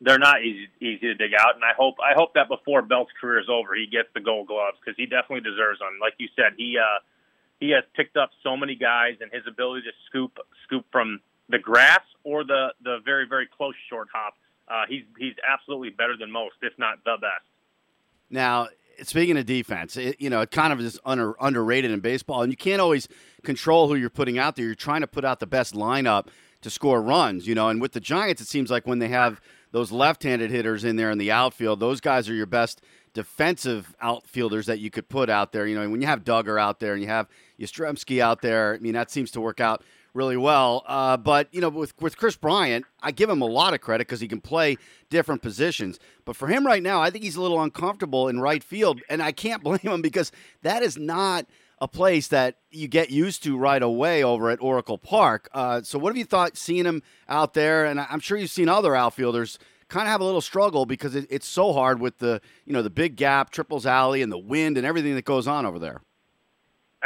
they're 0.00 0.18
not 0.18 0.42
easy 0.42 0.68
easy 0.80 1.06
to 1.08 1.14
dig 1.14 1.32
out. 1.38 1.54
And 1.54 1.64
I 1.64 1.72
hope 1.76 1.96
I 2.00 2.14
hope 2.14 2.34
that 2.34 2.48
before 2.48 2.82
Belt's 2.82 3.12
career 3.20 3.40
is 3.40 3.48
over, 3.48 3.74
he 3.74 3.86
gets 3.86 4.08
the 4.14 4.20
Gold 4.20 4.48
Gloves 4.48 4.76
because 4.80 4.96
he 4.96 5.06
definitely 5.06 5.48
deserves 5.48 5.78
them. 5.78 5.98
Like 6.00 6.14
you 6.18 6.28
said, 6.36 6.52
he 6.56 6.76
uh, 6.78 7.00
he 7.60 7.70
has 7.70 7.84
picked 7.94 8.16
up 8.16 8.30
so 8.42 8.56
many 8.56 8.74
guys, 8.74 9.16
and 9.20 9.30
his 9.32 9.42
ability 9.48 9.82
to 9.82 9.92
scoop 10.06 10.38
scoop 10.64 10.84
from 10.92 11.20
the 11.48 11.58
grass 11.58 12.04
or 12.24 12.44
the 12.44 12.74
the 12.82 12.98
very 13.04 13.26
very 13.28 13.48
close 13.56 13.74
short 13.88 14.08
hop. 14.12 14.34
Uh, 14.68 14.84
he's 14.88 15.04
he's 15.18 15.34
absolutely 15.46 15.90
better 15.90 16.16
than 16.18 16.30
most, 16.30 16.56
if 16.62 16.72
not 16.78 17.02
the 17.04 17.16
best. 17.20 17.46
Now, 18.28 18.68
speaking 19.02 19.36
of 19.36 19.46
defense, 19.46 19.96
it, 19.96 20.20
you 20.20 20.30
know, 20.30 20.40
it 20.40 20.50
kind 20.50 20.72
of 20.72 20.80
is 20.80 20.98
under, 21.04 21.34
underrated 21.40 21.90
in 21.90 22.00
baseball, 22.00 22.42
and 22.42 22.52
you 22.52 22.56
can't 22.56 22.80
always 22.80 23.08
control 23.44 23.88
who 23.88 23.94
you're 23.94 24.10
putting 24.10 24.38
out 24.38 24.56
there. 24.56 24.64
You're 24.64 24.74
trying 24.74 25.02
to 25.02 25.06
put 25.06 25.24
out 25.24 25.40
the 25.40 25.46
best 25.46 25.74
lineup 25.74 26.26
to 26.62 26.70
score 26.70 27.00
runs, 27.00 27.46
you 27.46 27.54
know. 27.54 27.68
And 27.68 27.80
with 27.80 27.92
the 27.92 28.00
Giants, 28.00 28.42
it 28.42 28.48
seems 28.48 28.70
like 28.70 28.86
when 28.86 28.98
they 28.98 29.08
have 29.08 29.40
those 29.76 29.92
left-handed 29.92 30.50
hitters 30.50 30.84
in 30.84 30.96
there 30.96 31.10
in 31.10 31.18
the 31.18 31.30
outfield, 31.30 31.80
those 31.80 32.00
guys 32.00 32.30
are 32.30 32.34
your 32.34 32.46
best 32.46 32.80
defensive 33.12 33.94
outfielders 34.00 34.64
that 34.64 34.78
you 34.78 34.88
could 34.88 35.06
put 35.06 35.28
out 35.28 35.52
there. 35.52 35.66
You 35.66 35.78
know, 35.78 35.90
when 35.90 36.00
you 36.00 36.06
have 36.06 36.24
Duggar 36.24 36.58
out 36.58 36.80
there 36.80 36.94
and 36.94 37.02
you 37.02 37.08
have 37.08 37.28
Yastrzemski 37.60 38.18
out 38.20 38.40
there, 38.40 38.72
I 38.72 38.78
mean 38.78 38.94
that 38.94 39.10
seems 39.10 39.30
to 39.32 39.40
work 39.42 39.60
out 39.60 39.84
really 40.14 40.38
well. 40.38 40.82
Uh, 40.86 41.18
but 41.18 41.52
you 41.52 41.60
know, 41.60 41.68
with 41.68 41.92
with 42.00 42.16
Kris 42.16 42.36
Bryant, 42.36 42.86
I 43.02 43.10
give 43.10 43.28
him 43.28 43.42
a 43.42 43.46
lot 43.46 43.74
of 43.74 43.82
credit 43.82 44.06
because 44.06 44.20
he 44.20 44.28
can 44.28 44.40
play 44.40 44.78
different 45.10 45.42
positions. 45.42 46.00
But 46.24 46.36
for 46.36 46.48
him 46.48 46.66
right 46.66 46.82
now, 46.82 47.02
I 47.02 47.10
think 47.10 47.22
he's 47.22 47.36
a 47.36 47.42
little 47.42 47.62
uncomfortable 47.62 48.28
in 48.28 48.40
right 48.40 48.64
field, 48.64 49.02
and 49.10 49.22
I 49.22 49.32
can't 49.32 49.62
blame 49.62 49.80
him 49.80 50.00
because 50.00 50.32
that 50.62 50.82
is 50.82 50.96
not 50.96 51.44
a 51.78 51.88
place 51.88 52.28
that 52.28 52.58
you 52.70 52.88
get 52.88 53.10
used 53.10 53.42
to 53.42 53.56
right 53.56 53.82
away 53.82 54.22
over 54.22 54.50
at 54.50 54.60
Oracle 54.62 54.98
Park. 54.98 55.48
Uh, 55.52 55.82
so, 55.82 55.98
what 55.98 56.10
have 56.10 56.16
you 56.16 56.24
thought 56.24 56.56
seeing 56.56 56.84
him 56.84 57.02
out 57.28 57.54
there? 57.54 57.84
And 57.84 58.00
I'm 58.00 58.20
sure 58.20 58.38
you've 58.38 58.50
seen 58.50 58.68
other 58.68 58.94
outfielders 58.94 59.58
kind 59.88 60.06
of 60.06 60.10
have 60.10 60.20
a 60.20 60.24
little 60.24 60.40
struggle 60.40 60.86
because 60.86 61.14
it, 61.14 61.26
it's 61.30 61.46
so 61.46 61.72
hard 61.72 62.00
with 62.00 62.18
the 62.18 62.40
you 62.64 62.72
know 62.72 62.82
the 62.82 62.90
big 62.90 63.16
gap, 63.16 63.50
triples 63.50 63.86
alley, 63.86 64.22
and 64.22 64.32
the 64.32 64.38
wind 64.38 64.76
and 64.76 64.86
everything 64.86 65.14
that 65.14 65.24
goes 65.24 65.46
on 65.46 65.66
over 65.66 65.78
there. 65.78 66.00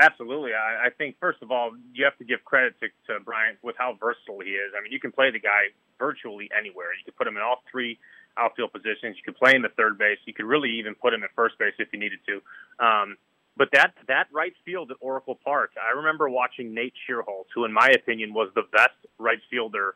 Absolutely, 0.01 0.53
I, 0.53 0.87
I 0.87 0.91
think 0.91 1.17
first 1.21 1.43
of 1.43 1.51
all 1.51 1.73
you 1.93 2.05
have 2.05 2.17
to 2.19 2.25
give 2.25 2.45
credit 2.45 2.75
to, 2.81 2.89
to 3.13 3.21
Bryant 3.21 3.59
with 3.63 3.77
how 3.77 3.97
versatile 3.99 4.41
he 4.41 4.53
is. 4.53 4.73
I 4.79 4.83
mean, 4.83 4.93
you 4.93 5.01
can 5.01 5.13
play 5.13 5.31
the 5.31 5.41
guy 5.41 5.75
virtually 5.99 6.49
anywhere. 6.59 6.89
You 6.97 7.05
could 7.05 7.17
put 7.17 7.27
him 7.27 7.37
in 7.37 7.43
all 7.43 7.63
three 7.71 7.99
outfield 8.39 8.73
positions. 8.73 9.17
You 9.17 9.23
could 9.25 9.37
play 9.37 9.55
him 9.55 9.65
at 9.65 9.77
third 9.77 9.99
base. 9.99 10.19
You 10.25 10.33
could 10.33 10.47
really 10.47 10.71
even 10.79 10.95
put 10.95 11.13
him 11.13 11.23
at 11.23 11.31
first 11.35 11.59
base 11.59 11.75
if 11.79 11.89
you 11.93 11.99
needed 11.99 12.21
to. 12.27 12.85
Um, 12.85 13.17
but 13.57 13.69
that 13.73 13.95
that 14.09 14.29
right 14.33 14.53
field 14.65 14.91
at 14.91 14.97
Oracle 15.01 15.39
Park, 15.45 15.73
I 15.77 15.97
remember 15.97 16.29
watching 16.29 16.75
Nate 16.75 16.95
Schierholtz, 17.09 17.47
who 17.55 17.65
in 17.65 17.73
my 17.73 17.89
opinion 17.89 18.33
was 18.33 18.51
the 18.55 18.63
best 18.73 18.95
right 19.19 19.41
fielder 19.51 19.95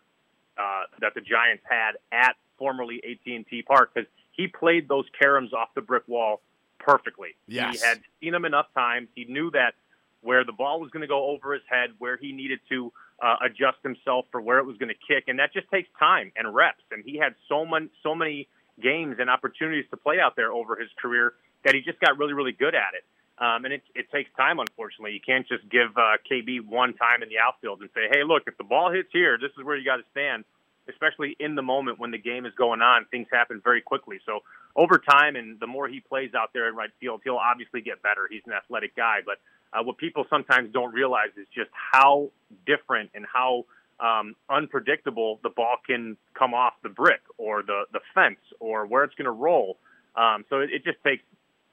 uh, 0.58 0.82
that 1.00 1.14
the 1.14 1.20
Giants 1.20 1.64
had 1.68 1.92
at 2.12 2.36
formerly 2.58 3.00
AT&T 3.04 3.62
Park 3.62 3.92
because 3.94 4.08
he 4.32 4.48
played 4.48 4.88
those 4.88 5.04
caroms 5.20 5.52
off 5.52 5.68
the 5.74 5.80
brick 5.80 6.04
wall 6.06 6.40
perfectly. 6.78 7.36
Yes. 7.46 7.80
He 7.80 7.86
had 7.86 8.00
seen 8.20 8.32
them 8.32 8.44
enough 8.44 8.66
times. 8.74 9.08
He 9.14 9.24
knew 9.24 9.50
that 9.52 9.74
where 10.20 10.44
the 10.44 10.52
ball 10.52 10.80
was 10.80 10.90
going 10.90 11.02
to 11.02 11.06
go 11.08 11.26
over 11.26 11.52
his 11.52 11.62
head, 11.68 11.90
where 11.98 12.16
he 12.16 12.32
needed 12.32 12.58
to 12.70 12.92
uh, 13.22 13.36
adjust 13.44 13.78
himself 13.82 14.26
for 14.32 14.40
where 14.40 14.58
it 14.58 14.66
was 14.66 14.76
going 14.78 14.88
to 14.88 15.14
kick, 15.14 15.24
and 15.28 15.38
that 15.38 15.52
just 15.52 15.70
takes 15.70 15.88
time 15.98 16.32
and 16.36 16.52
reps. 16.54 16.82
And 16.90 17.04
he 17.04 17.16
had 17.16 17.34
so 17.48 17.64
many 17.64 17.88
so 18.02 18.14
many 18.14 18.48
games 18.82 19.16
and 19.20 19.30
opportunities 19.30 19.84
to 19.90 19.96
play 19.96 20.18
out 20.18 20.34
there 20.34 20.52
over 20.52 20.76
his 20.76 20.88
career 21.00 21.34
that 21.64 21.74
he 21.74 21.80
just 21.82 22.00
got 22.00 22.18
really 22.18 22.32
really 22.32 22.52
good 22.52 22.74
at 22.74 22.94
it. 22.94 23.04
Um, 23.38 23.64
and 23.64 23.74
it, 23.74 23.82
it 23.94 24.06
takes 24.12 24.30
time, 24.36 24.60
unfortunately. 24.60 25.12
You 25.12 25.20
can't 25.24 25.46
just 25.48 25.68
give 25.68 25.90
uh, 25.96 26.22
KB 26.30 26.64
one 26.66 26.94
time 26.94 27.22
in 27.22 27.28
the 27.28 27.38
outfield 27.38 27.80
and 27.80 27.90
say, 27.94 28.02
hey, 28.10 28.22
look, 28.22 28.44
if 28.46 28.56
the 28.58 28.64
ball 28.64 28.92
hits 28.92 29.08
here, 29.12 29.38
this 29.40 29.50
is 29.58 29.64
where 29.64 29.76
you 29.76 29.84
got 29.84 29.96
to 29.96 30.04
stand, 30.12 30.44
especially 30.88 31.36
in 31.40 31.56
the 31.56 31.62
moment 31.62 31.98
when 31.98 32.12
the 32.12 32.18
game 32.18 32.46
is 32.46 32.52
going 32.56 32.80
on. 32.80 33.06
Things 33.10 33.26
happen 33.32 33.60
very 33.64 33.80
quickly. 33.80 34.20
So 34.24 34.40
over 34.76 34.98
time, 34.98 35.34
and 35.34 35.58
the 35.58 35.66
more 35.66 35.88
he 35.88 35.98
plays 35.98 36.30
out 36.34 36.50
there 36.52 36.68
in 36.68 36.76
right 36.76 36.90
field, 37.00 37.22
he'll 37.24 37.42
obviously 37.42 37.80
get 37.80 38.02
better. 38.02 38.28
He's 38.30 38.42
an 38.46 38.52
athletic 38.52 38.94
guy. 38.94 39.18
But 39.26 39.38
uh, 39.72 39.82
what 39.82 39.98
people 39.98 40.24
sometimes 40.30 40.72
don't 40.72 40.94
realize 40.94 41.30
is 41.36 41.48
just 41.52 41.70
how 41.74 42.30
different 42.66 43.10
and 43.14 43.26
how 43.26 43.64
um, 43.98 44.36
unpredictable 44.48 45.40
the 45.42 45.50
ball 45.50 45.76
can 45.84 46.16
come 46.38 46.54
off 46.54 46.74
the 46.84 46.88
brick 46.88 47.20
or 47.36 47.62
the, 47.62 47.84
the 47.92 48.00
fence 48.14 48.38
or 48.60 48.86
where 48.86 49.02
it's 49.02 49.14
going 49.16 49.26
to 49.26 49.30
roll. 49.30 49.76
Um, 50.14 50.44
so 50.48 50.60
it, 50.60 50.70
it 50.72 50.84
just 50.84 51.02
takes 51.04 51.24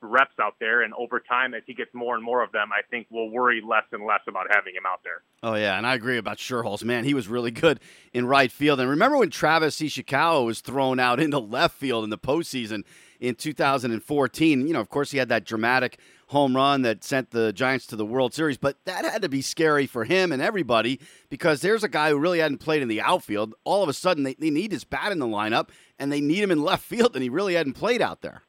reps 0.01 0.35
out 0.41 0.55
there, 0.59 0.81
and 0.81 0.93
over 0.95 1.19
time, 1.19 1.53
as 1.53 1.63
he 1.65 1.73
gets 1.73 1.93
more 1.93 2.15
and 2.15 2.23
more 2.23 2.43
of 2.43 2.51
them, 2.51 2.69
I 2.71 2.81
think 2.89 3.07
we'll 3.09 3.29
worry 3.29 3.61
less 3.61 3.83
and 3.91 4.05
less 4.05 4.21
about 4.27 4.47
having 4.51 4.75
him 4.75 4.83
out 4.85 5.01
there. 5.03 5.21
Oh 5.43 5.55
yeah, 5.55 5.77
and 5.77 5.85
I 5.85 5.95
agree 5.95 6.17
about 6.17 6.37
Schierholtz. 6.37 6.83
Man, 6.83 7.03
he 7.03 7.13
was 7.13 7.27
really 7.27 7.51
good 7.51 7.79
in 8.13 8.25
right 8.25 8.51
field. 8.51 8.79
And 8.79 8.89
remember 8.89 9.17
when 9.17 9.29
Travis 9.29 9.79
Ishikawa 9.79 10.45
was 10.45 10.61
thrown 10.61 10.99
out 10.99 11.19
into 11.19 11.39
left 11.39 11.75
field 11.75 12.03
in 12.03 12.09
the 12.09 12.17
postseason 12.17 12.83
in 13.19 13.35
2014? 13.35 14.67
You 14.67 14.73
know, 14.73 14.79
of 14.79 14.89
course, 14.89 15.11
he 15.11 15.17
had 15.17 15.29
that 15.29 15.45
dramatic 15.45 15.99
home 16.27 16.55
run 16.55 16.81
that 16.83 17.03
sent 17.03 17.31
the 17.31 17.51
Giants 17.51 17.85
to 17.87 17.97
the 17.97 18.05
World 18.05 18.33
Series, 18.33 18.57
but 18.57 18.77
that 18.85 19.03
had 19.03 19.21
to 19.21 19.29
be 19.29 19.41
scary 19.41 19.85
for 19.85 20.05
him 20.05 20.31
and 20.31 20.41
everybody 20.41 20.99
because 21.29 21.61
there's 21.61 21.83
a 21.83 21.89
guy 21.89 22.09
who 22.09 22.17
really 22.17 22.39
hadn't 22.39 22.59
played 22.59 22.81
in 22.81 22.87
the 22.87 23.01
outfield. 23.01 23.53
All 23.65 23.83
of 23.83 23.89
a 23.89 23.93
sudden, 23.93 24.23
they, 24.23 24.35
they 24.35 24.49
need 24.49 24.71
his 24.71 24.85
bat 24.85 25.11
in 25.11 25.19
the 25.19 25.27
lineup, 25.27 25.69
and 25.99 26.11
they 26.11 26.21
need 26.21 26.39
him 26.39 26.51
in 26.51 26.63
left 26.63 26.83
field, 26.83 27.15
and 27.15 27.23
he 27.23 27.29
really 27.29 27.55
hadn't 27.55 27.73
played 27.73 28.01
out 28.01 28.21
there. 28.21 28.43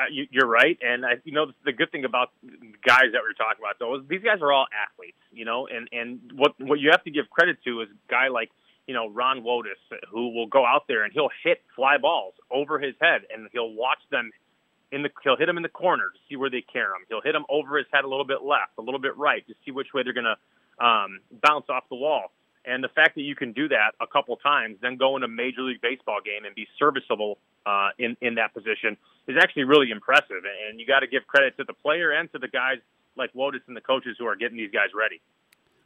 Uh, 0.00 0.04
you, 0.10 0.26
you're 0.30 0.48
right, 0.48 0.78
and 0.80 1.04
I, 1.04 1.20
you 1.24 1.32
know 1.32 1.52
the 1.64 1.72
good 1.72 1.92
thing 1.92 2.04
about 2.06 2.30
guys 2.42 3.12
that 3.12 3.20
we're 3.20 3.36
talking 3.36 3.60
about 3.60 3.78
though 3.78 3.96
is 3.96 4.02
these 4.08 4.22
guys 4.22 4.40
are 4.40 4.50
all 4.50 4.66
athletes, 4.72 5.18
you 5.32 5.44
know, 5.44 5.68
and 5.68 5.86
and 5.92 6.32
what 6.34 6.58
what 6.58 6.80
you 6.80 6.88
have 6.90 7.04
to 7.04 7.10
give 7.10 7.28
credit 7.28 7.58
to 7.64 7.82
is 7.82 7.88
a 7.90 8.10
guy 8.10 8.28
like 8.28 8.50
you 8.86 8.94
know 8.94 9.10
Ron 9.10 9.42
Wotus 9.42 9.76
who 10.10 10.34
will 10.34 10.46
go 10.46 10.64
out 10.64 10.84
there 10.88 11.04
and 11.04 11.12
he'll 11.12 11.28
hit 11.44 11.60
fly 11.76 11.98
balls 11.98 12.34
over 12.50 12.78
his 12.78 12.94
head, 13.02 13.22
and 13.32 13.48
he'll 13.52 13.72
watch 13.74 14.00
them 14.10 14.30
in 14.92 15.02
the 15.02 15.10
he'll 15.22 15.36
hit 15.36 15.46
them 15.46 15.58
in 15.58 15.62
the 15.62 15.68
corner 15.68 16.04
to 16.08 16.18
see 16.28 16.36
where 16.36 16.50
they 16.50 16.62
carry 16.62 16.86
him. 16.86 17.04
He'll 17.08 17.22
hit 17.22 17.32
them 17.32 17.44
over 17.50 17.76
his 17.76 17.86
head 17.92 18.04
a 18.04 18.08
little 18.08 18.26
bit 18.26 18.42
left, 18.42 18.72
a 18.78 18.82
little 18.82 19.00
bit 19.00 19.16
right 19.18 19.46
to 19.46 19.54
see 19.64 19.72
which 19.72 19.88
way 19.92 20.02
they're 20.04 20.14
to 20.14 20.84
um, 20.84 21.20
bounce 21.42 21.66
off 21.68 21.84
the 21.90 21.96
wall. 21.96 22.32
And 22.64 22.82
the 22.82 22.88
fact 22.88 23.16
that 23.16 23.22
you 23.22 23.34
can 23.34 23.52
do 23.52 23.68
that 23.68 23.92
a 24.00 24.06
couple 24.06 24.36
times, 24.36 24.76
then 24.80 24.96
go 24.96 25.16
in 25.16 25.22
a 25.24 25.28
major 25.28 25.62
league 25.62 25.80
baseball 25.80 26.20
game 26.24 26.44
and 26.44 26.54
be 26.54 26.66
serviceable 26.78 27.38
uh, 27.66 27.90
in 27.98 28.16
in 28.20 28.36
that 28.36 28.54
position 28.54 28.96
is 29.26 29.36
actually 29.40 29.64
really 29.64 29.90
impressive. 29.90 30.42
And 30.68 30.78
you 30.78 30.86
got 30.86 31.00
to 31.00 31.06
give 31.06 31.26
credit 31.26 31.56
to 31.56 31.64
the 31.64 31.74
player 31.74 32.12
and 32.12 32.30
to 32.32 32.38
the 32.38 32.48
guys 32.48 32.78
like 33.16 33.32
Wotus 33.34 33.60
and 33.66 33.76
the 33.76 33.80
coaches 33.80 34.16
who 34.18 34.26
are 34.26 34.36
getting 34.36 34.56
these 34.56 34.70
guys 34.70 34.88
ready. 34.94 35.20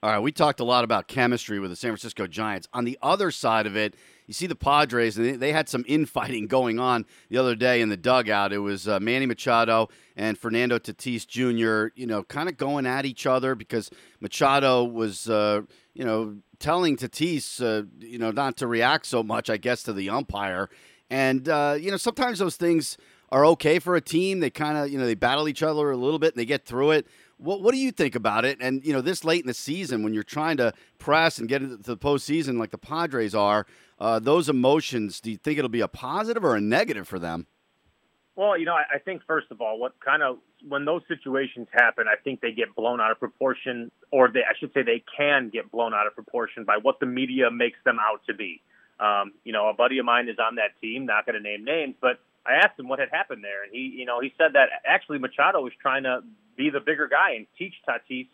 All 0.02 0.10
right, 0.10 0.18
we 0.18 0.30
talked 0.30 0.60
a 0.60 0.64
lot 0.64 0.84
about 0.84 1.08
chemistry 1.08 1.58
with 1.58 1.70
the 1.70 1.76
San 1.76 1.90
Francisco 1.90 2.26
Giants. 2.26 2.68
On 2.74 2.84
the 2.84 2.98
other 3.02 3.30
side 3.30 3.66
of 3.66 3.76
it, 3.76 3.94
you 4.26 4.34
see 4.34 4.46
the 4.46 4.54
Padres, 4.54 5.16
and 5.16 5.40
they 5.40 5.52
had 5.52 5.68
some 5.68 5.84
infighting 5.88 6.46
going 6.46 6.78
on 6.78 7.06
the 7.30 7.38
other 7.38 7.54
day 7.54 7.80
in 7.80 7.88
the 7.88 7.96
dugout. 7.96 8.52
It 8.52 8.58
was 8.58 8.86
uh, 8.86 9.00
Manny 9.00 9.24
Machado 9.24 9.88
and 10.14 10.36
Fernando 10.38 10.78
Tatis 10.78 11.26
Jr., 11.26 11.98
you 11.98 12.06
know, 12.06 12.22
kind 12.22 12.48
of 12.48 12.58
going 12.58 12.86
at 12.86 13.06
each 13.06 13.26
other 13.26 13.54
because 13.54 13.90
Machado 14.20 14.84
was, 14.84 15.30
uh, 15.30 15.62
you 15.94 16.04
know, 16.04 16.36
telling 16.58 16.96
Tatis, 16.96 17.62
uh, 17.62 17.86
you 17.98 18.18
know, 18.18 18.30
not 18.30 18.56
to 18.58 18.66
react 18.66 19.06
so 19.06 19.22
much, 19.22 19.50
I 19.50 19.56
guess, 19.56 19.82
to 19.84 19.92
the 19.92 20.10
umpire. 20.10 20.68
And, 21.10 21.48
uh, 21.48 21.76
you 21.78 21.90
know, 21.90 21.96
sometimes 21.96 22.38
those 22.38 22.56
things 22.56 22.96
are 23.30 23.44
okay 23.46 23.78
for 23.78 23.96
a 23.96 24.00
team. 24.00 24.40
They 24.40 24.50
kind 24.50 24.76
of, 24.78 24.90
you 24.90 24.98
know, 24.98 25.06
they 25.06 25.14
battle 25.14 25.48
each 25.48 25.62
other 25.62 25.90
a 25.90 25.96
little 25.96 26.18
bit 26.18 26.34
and 26.34 26.40
they 26.40 26.46
get 26.46 26.64
through 26.64 26.92
it. 26.92 27.06
What, 27.38 27.60
what 27.60 27.72
do 27.72 27.78
you 27.78 27.92
think 27.92 28.14
about 28.14 28.44
it? 28.44 28.58
And, 28.60 28.84
you 28.84 28.92
know, 28.92 29.00
this 29.00 29.24
late 29.24 29.42
in 29.42 29.46
the 29.46 29.54
season 29.54 30.02
when 30.02 30.14
you're 30.14 30.22
trying 30.22 30.56
to 30.56 30.72
press 30.98 31.38
and 31.38 31.48
get 31.48 31.62
into 31.62 31.76
the 31.76 31.96
postseason 31.96 32.58
like 32.58 32.70
the 32.70 32.78
Padres 32.78 33.34
are, 33.34 33.66
uh, 33.98 34.18
those 34.18 34.48
emotions, 34.48 35.20
do 35.20 35.30
you 35.30 35.36
think 35.36 35.58
it'll 35.58 35.68
be 35.68 35.80
a 35.80 35.88
positive 35.88 36.44
or 36.44 36.54
a 36.56 36.60
negative 36.60 37.06
for 37.06 37.18
them? 37.18 37.46
Well, 38.36 38.58
you 38.58 38.66
know, 38.66 38.74
I, 38.74 38.98
think 38.98 39.22
first 39.26 39.46
of 39.50 39.62
all, 39.62 39.78
what 39.78 39.98
kind 40.04 40.22
of 40.22 40.36
when 40.68 40.84
those 40.84 41.00
situations 41.08 41.68
happen, 41.72 42.04
I 42.06 42.20
think 42.22 42.42
they 42.42 42.52
get 42.52 42.74
blown 42.76 43.00
out 43.00 43.10
of 43.10 43.18
proportion, 43.18 43.90
or 44.10 44.28
they, 44.28 44.40
I 44.40 44.52
should 44.60 44.74
say, 44.74 44.82
they 44.82 45.02
can 45.16 45.48
get 45.48 45.72
blown 45.72 45.94
out 45.94 46.06
of 46.06 46.14
proportion 46.14 46.64
by 46.64 46.76
what 46.76 47.00
the 47.00 47.06
media 47.06 47.50
makes 47.50 47.78
them 47.86 47.96
out 47.98 48.20
to 48.26 48.34
be. 48.34 48.60
Um, 49.00 49.32
you 49.44 49.54
know, 49.54 49.70
a 49.70 49.74
buddy 49.74 49.98
of 49.98 50.04
mine 50.04 50.28
is 50.28 50.36
on 50.38 50.56
that 50.56 50.78
team. 50.82 51.06
Not 51.06 51.24
going 51.24 51.36
to 51.36 51.42
name 51.42 51.64
names, 51.64 51.94
but 51.98 52.20
I 52.46 52.56
asked 52.56 52.78
him 52.78 52.88
what 52.88 52.98
had 52.98 53.08
happened 53.10 53.42
there, 53.42 53.64
and 53.64 53.72
he, 53.72 53.94
you 53.96 54.04
know, 54.04 54.20
he 54.20 54.34
said 54.36 54.52
that 54.52 54.68
actually 54.84 55.18
Machado 55.18 55.62
was 55.62 55.72
trying 55.80 56.02
to 56.02 56.20
be 56.58 56.68
the 56.68 56.80
bigger 56.80 57.08
guy 57.08 57.32
and 57.36 57.46
teach 57.58 57.74
Tatis 57.88 58.28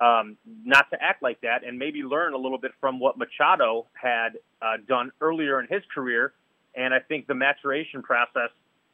um, 0.00 0.36
not 0.64 0.88
to 0.90 1.02
act 1.02 1.20
like 1.20 1.40
that, 1.40 1.64
and 1.66 1.80
maybe 1.80 2.02
learn 2.04 2.32
a 2.32 2.38
little 2.38 2.58
bit 2.58 2.70
from 2.80 3.00
what 3.00 3.18
Machado 3.18 3.86
had 4.00 4.38
uh, 4.62 4.76
done 4.86 5.10
earlier 5.20 5.58
in 5.58 5.66
his 5.68 5.82
career. 5.92 6.32
And 6.76 6.94
I 6.94 7.00
think 7.00 7.26
the 7.26 7.34
maturation 7.34 8.02
process 8.04 8.50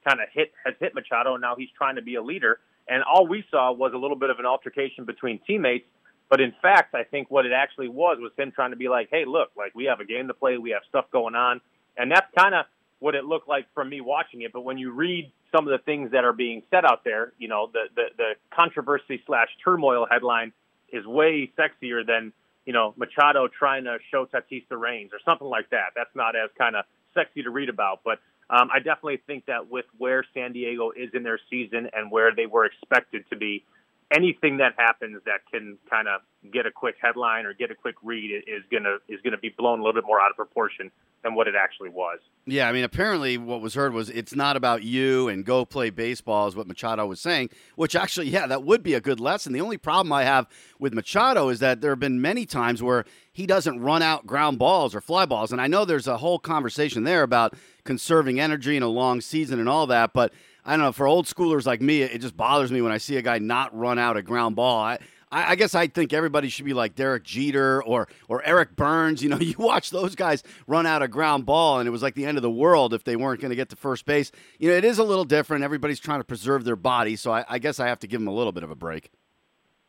kind 0.07 0.21
of 0.21 0.29
hit 0.33 0.53
has 0.65 0.75
hit 0.81 0.95
Machado, 0.95 1.35
and 1.35 1.43
now 1.43 1.55
he's 1.57 1.71
trying 1.77 1.97
to 1.97 2.03
be 2.03 2.17
a 2.17 2.23
leader. 2.23 2.61
And 2.89 3.03
all 3.03 3.27
we 3.27 3.45
saw 3.51 3.73
was 3.73 3.93
a 3.95 3.99
little 3.99 4.17
bit 4.17 4.31
of 4.31 4.39
an 4.39 4.47
altercation 4.47 5.05
between 5.05 5.41
teammates. 5.47 5.87
But 6.31 6.41
in 6.41 6.53
fact, 6.61 6.95
I 6.95 7.05
think 7.05 7.31
what 7.31 7.47
it 7.47 7.53
actually 7.53 7.89
was 7.89 8.19
was 8.21 8.33
him 8.37 8.53
trying 8.53 8.71
to 8.71 8.77
be 8.77 8.89
like, 8.89 9.09
"Hey, 9.11 9.25
look, 9.27 9.51
like 9.57 9.75
we 9.75 9.85
have 9.85 10.01
a 10.01 10.05
game 10.05 10.29
to 10.29 10.35
play, 10.35 10.59
we 10.59 10.71
have 10.71 10.83
stuff 10.89 11.07
going 11.11 11.35
on," 11.35 11.61
and 11.97 12.11
that's 12.11 12.27
kind 12.37 12.55
of 12.55 12.67
what 12.99 13.15
it 13.15 13.25
looked 13.25 13.49
like 13.49 13.67
from 13.75 13.91
me 13.91 14.01
watching 14.01 14.43
it. 14.43 14.53
But 14.53 14.63
when 14.63 14.79
you 14.79 14.91
read 14.91 15.31
some 15.55 15.69
of 15.69 15.73
the 15.73 15.85
things 15.85 16.13
that 16.13 16.25
are 16.25 16.33
being 16.33 16.63
said 16.71 16.85
out 16.85 17.05
there, 17.05 17.33
you 17.39 17.49
know, 17.49 17.71
the 17.73 17.85
the, 17.95 18.05
the 18.17 18.31
controversy 18.55 19.23
slash 19.27 19.49
turmoil 19.63 20.07
headline 20.11 20.53
is 20.91 21.05
way 21.07 21.51
sexier 21.59 22.07
than 22.07 22.33
you 22.65 22.73
know 22.73 22.95
Machado 22.97 23.49
trying 23.49 23.85
to 23.85 23.99
show 24.11 24.27
Tatis 24.27 24.67
the 24.69 24.77
reins 24.77 25.11
or 25.13 25.19
something 25.25 25.47
like 25.47 25.71
that. 25.71 25.93
That's 25.95 26.15
not 26.15 26.35
as 26.37 26.51
kind 26.57 26.77
of 26.77 26.85
sexy 27.15 27.43
to 27.43 27.51
read 27.51 27.69
about, 27.69 28.01
but 28.05 28.19
um, 28.51 28.69
I 28.73 28.79
definitely 28.79 29.21
think 29.27 29.47
that 29.47 29.71
with 29.71 29.87
where 29.99 30.25
San 30.35 30.53
Diego 30.53 30.91
is 30.91 31.11
in 31.15 31.23
their 31.23 31.39
season 31.51 31.89
and 31.93 32.11
where 32.11 32.35
they 32.35 32.47
were 32.47 32.67
expected 32.67 33.25
to 33.31 33.37
be, 33.37 33.65
anything 34.13 34.59
that 34.59 34.75
happens 34.77 35.21
that 35.25 35.41
can 35.51 35.79
kind 35.89 36.09
of 36.09 36.21
get 36.53 36.67
a 36.67 36.71
quick 36.71 36.97
headline 37.01 37.47
or 37.47 37.55
get 37.55 37.71
a 37.71 37.75
quick 37.75 37.95
read 38.03 38.31
is 38.47 38.63
gonna 38.71 38.97
is 39.09 39.21
gonna 39.23 39.39
be 39.39 39.55
blown 39.57 39.81
a 39.81 39.83
little 39.83 40.01
bit 40.01 40.07
more 40.07 40.21
out 40.21 40.31
of 40.31 40.37
proportion 40.37 40.91
than 41.23 41.35
what 41.35 41.49
it 41.49 41.55
actually 41.57 41.89
was. 41.89 42.19
Yeah, 42.47 42.69
I 42.69 42.73
mean, 42.73 42.85
apparently 42.85 43.39
what 43.39 43.63
was 43.63 43.75
heard 43.75 43.95
was 43.95 44.11
it's 44.11 44.35
not 44.35 44.57
about 44.57 44.83
you 44.83 45.29
and 45.29 45.45
go 45.45 45.65
play 45.65 45.89
baseball 45.89 46.47
is 46.47 46.55
what 46.55 46.67
Machado 46.67 47.07
was 47.07 47.21
saying. 47.21 47.49
Which 47.77 47.97
actually, 47.97 48.29
yeah, 48.29 48.47
that 48.47 48.63
would 48.63 48.83
be 48.83 48.93
a 48.93 49.01
good 49.01 49.21
lesson. 49.21 49.53
The 49.53 49.63
only 49.63 49.79
problem 49.79 50.13
I 50.13 50.25
have 50.25 50.47
with 50.79 50.93
Machado 50.93 51.49
is 51.49 51.61
that 51.61 51.81
there 51.81 51.93
have 51.93 52.01
been 52.01 52.21
many 52.21 52.45
times 52.45 52.83
where 52.83 53.05
he 53.33 53.47
doesn't 53.47 53.81
run 53.81 54.03
out 54.03 54.27
ground 54.27 54.59
balls 54.59 54.95
or 54.95 55.01
fly 55.01 55.25
balls, 55.25 55.51
and 55.51 55.61
I 55.61 55.67
know 55.67 55.85
there's 55.85 56.07
a 56.07 56.19
whole 56.19 56.39
conversation 56.39 57.05
there 57.05 57.23
about 57.23 57.55
conserving 57.85 58.39
energy 58.39 58.77
in 58.77 58.83
a 58.83 58.89
long 58.89 59.21
season 59.21 59.59
and 59.59 59.69
all 59.69 59.87
that, 59.87 60.13
but 60.13 60.33
I 60.65 60.73
don't 60.73 60.81
know. 60.81 60.93
For 60.93 61.07
old 61.07 61.27
schoolers 61.27 61.67
like 61.67 61.83
me, 61.83 62.03
it 62.03 62.21
just 62.21 62.37
bothers 62.37 62.73
me 62.73 62.81
when 62.81 62.93
I 62.93 62.99
see 62.99 63.17
a 63.17 63.23
guy 63.23 63.39
not 63.39 63.77
run 63.77 63.99
out 63.99 64.17
a 64.17 64.23
ground 64.23 64.57
ball. 64.57 64.81
I, 64.81 64.99
I, 65.31 65.57
guess 65.57 65.75
I 65.75 65.89
think 65.89 66.13
everybody 66.13 66.49
should 66.49 66.65
be 66.65 66.73
like 66.73 66.95
Derek 66.95 67.25
Jeter 67.25 67.83
or 67.83 68.09
or 68.29 68.43
Eric 68.45 68.77
Byrnes. 68.77 69.23
You 69.23 69.29
know, 69.29 69.37
you 69.41 69.57
watch 69.59 69.91
those 69.91 70.15
guys 70.15 70.43
run 70.67 70.87
out 70.87 71.03
a 71.03 71.09
ground 71.09 71.45
ball, 71.45 71.81
and 71.81 71.89
it 71.89 71.91
was 71.91 72.03
like 72.03 72.15
the 72.15 72.25
end 72.25 72.39
of 72.39 72.43
the 72.43 72.51
world 72.51 72.95
if 72.95 73.05
they 73.05 73.17
weren't 73.17 73.41
going 73.41 73.51
to 73.51 73.57
get 73.57 73.69
to 73.71 73.77
first 73.77 74.07
base. 74.07 74.31
You 74.59 74.71
know, 74.71 74.77
it 74.77 74.85
is 74.85 74.99
a 74.99 75.05
little 75.05 75.25
different. 75.25 75.65
Everybody's 75.65 76.01
trying 76.01 76.21
to 76.21 76.25
preserve 76.25 76.65
their 76.65 76.77
body, 76.77 77.17
so 77.17 77.33
I, 77.33 77.45
I 77.49 77.59
guess 77.59 77.79
I 77.81 77.89
have 77.89 77.99
to 78.01 78.07
give 78.07 78.21
them 78.21 78.29
a 78.29 78.35
little 78.35 78.53
bit 78.53 78.63
of 78.63 78.71
a 78.71 78.77
break. 78.77 79.11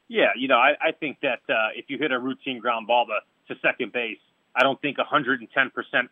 Yeah, 0.08 0.28
you 0.36 0.48
know, 0.48 0.58
I, 0.58 0.74
I 0.82 0.92
think 0.92 1.18
that 1.22 1.42
uh, 1.50 1.70
if 1.76 1.86
you 1.88 1.98
hit 1.98 2.12
a 2.12 2.20
routine 2.20 2.60
ground 2.60 2.88
ball 2.88 3.08
to, 3.08 3.54
to 3.54 3.60
second 3.62 3.92
base, 3.92 4.20
I 4.56 4.64
don't 4.64 4.80
think 4.82 4.98
110% 4.98 5.42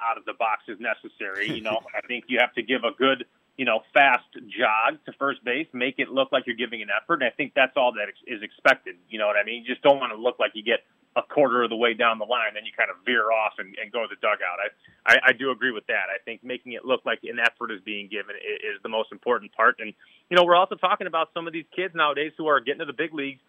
out 0.02 0.18
of 0.18 0.26
the 0.26 0.34
box 0.38 0.64
is 0.68 0.78
necessary. 0.80 1.52
You 1.52 1.62
know, 1.62 1.80
I 1.96 2.06
think 2.08 2.26
you 2.28 2.40
have 2.40 2.54
to 2.54 2.64
give 2.64 2.84
a 2.84 2.92
good 2.98 3.26
you 3.58 3.66
know, 3.66 3.82
fast 3.94 4.26
jog 4.34 4.98
to 5.06 5.14
first 5.14 5.44
base, 5.44 5.68
make 5.74 5.96
it 6.00 6.10
look 6.10 6.32
like 6.32 6.48
you're 6.48 6.56
giving 6.56 6.82
an 6.82 6.90
effort. 6.90 7.22
And 7.22 7.26
I 7.26 7.30
think 7.30 7.54
that's 7.56 7.74
all 7.78 7.94
that 7.94 8.08
is 8.26 8.42
expected. 8.42 8.96
You 9.10 9.20
know 9.20 9.28
what 9.28 9.36
I 9.38 9.44
mean? 9.44 9.64
You 9.64 9.70
just 9.70 9.84
don't 9.84 10.00
want 10.00 10.12
to 10.12 10.18
look 10.18 10.40
like 10.40 10.52
you 10.56 10.64
get 10.64 10.80
a 11.16 11.22
quarter 11.22 11.62
of 11.62 11.70
the 11.70 11.76
way 11.76 11.94
down 11.94 12.18
the 12.18 12.26
line, 12.26 12.56
then 12.56 12.66
you 12.66 12.72
kind 12.76 12.90
of 12.90 12.98
veer 13.06 13.32
off 13.32 13.54
and, 13.60 13.76
and 13.80 13.92
go 13.92 14.02
to 14.02 14.08
the 14.10 14.16
dugout. 14.16 14.58
I, 14.58 15.14
I, 15.14 15.30
I 15.30 15.34
do 15.34 15.52
agree 15.52 15.72
with 15.72 15.86
that. 15.86 16.10
I 16.10 16.18
think 16.26 16.44
making 16.44 16.74
it 16.74 16.86
look 16.86 17.06
like 17.06 17.20
an 17.22 17.38
effort 17.40 17.72
is 17.72 17.82
being 17.86 18.08
given 18.08 18.36
is, 18.36 18.78
is 18.78 18.82
the 18.82 18.90
most 18.90 19.12
important 19.12 19.54
part. 19.54 19.76
And, 19.78 19.94
you 20.32 20.36
know, 20.36 20.44
we're 20.44 20.56
also 20.56 20.74
talking 20.74 21.06
about 21.06 21.30
some 21.36 21.46
of 21.46 21.54
these 21.54 21.66
kids 21.76 21.94
nowadays 21.94 22.32
who 22.36 22.48
are 22.48 22.60
getting 22.60 22.80
to 22.80 22.86
the 22.86 22.98
big 22.98 23.14
leagues 23.14 23.42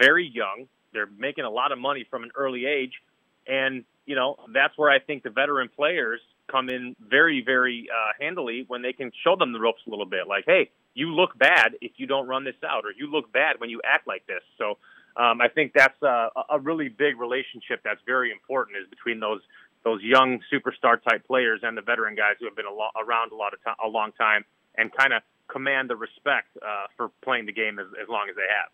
very 0.00 0.26
young. 0.26 0.66
They're 0.94 1.10
making 1.18 1.44
a 1.44 1.50
lot 1.50 1.72
of 1.72 1.78
money 1.78 2.06
from 2.08 2.22
an 2.22 2.30
early 2.34 2.64
age. 2.64 2.92
And, 3.46 3.84
you 4.08 4.16
know, 4.16 4.36
that's 4.52 4.76
where 4.76 4.90
I 4.90 4.98
think 4.98 5.22
the 5.22 5.30
veteran 5.30 5.68
players– 5.68 6.20
come 6.50 6.68
in 6.68 6.96
very, 6.98 7.42
very 7.44 7.88
uh, 7.90 8.12
handily 8.20 8.64
when 8.68 8.82
they 8.82 8.92
can 8.92 9.12
show 9.24 9.36
them 9.36 9.52
the 9.52 9.60
ropes 9.60 9.82
a 9.86 9.90
little 9.90 10.06
bit. 10.06 10.26
Like, 10.26 10.44
hey, 10.46 10.70
you 10.94 11.14
look 11.14 11.38
bad 11.38 11.76
if 11.80 11.92
you 11.96 12.06
don't 12.06 12.26
run 12.26 12.44
this 12.44 12.56
out, 12.66 12.84
or 12.84 12.92
you 12.96 13.10
look 13.10 13.32
bad 13.32 13.60
when 13.60 13.70
you 13.70 13.80
act 13.84 14.06
like 14.06 14.26
this. 14.26 14.42
So 14.56 14.78
um, 15.16 15.40
I 15.40 15.48
think 15.48 15.72
that's 15.74 16.00
a, 16.02 16.28
a 16.50 16.58
really 16.58 16.88
big 16.88 17.20
relationship 17.20 17.80
that's 17.84 18.00
very 18.06 18.32
important 18.32 18.78
is 18.78 18.88
between 18.88 19.20
those 19.20 19.40
those 19.84 20.02
young 20.02 20.40
superstar 20.52 21.00
type 21.00 21.24
players 21.26 21.60
and 21.62 21.76
the 21.76 21.82
veteran 21.82 22.16
guys 22.16 22.34
who 22.40 22.46
have 22.46 22.56
been 22.56 22.66
a 22.66 22.72
lo- 22.72 22.90
around 23.00 23.30
a 23.30 23.36
lot 23.36 23.54
of 23.54 23.62
time, 23.62 23.76
a 23.84 23.88
long 23.88 24.10
time 24.12 24.44
and 24.76 24.92
kind 24.92 25.12
of 25.12 25.22
command 25.46 25.88
the 25.88 25.94
respect 25.94 26.48
uh, 26.60 26.86
for 26.96 27.10
playing 27.22 27.46
the 27.46 27.52
game 27.52 27.78
as, 27.78 27.86
as 28.02 28.08
long 28.08 28.26
as 28.28 28.34
they 28.34 28.42
have. 28.42 28.68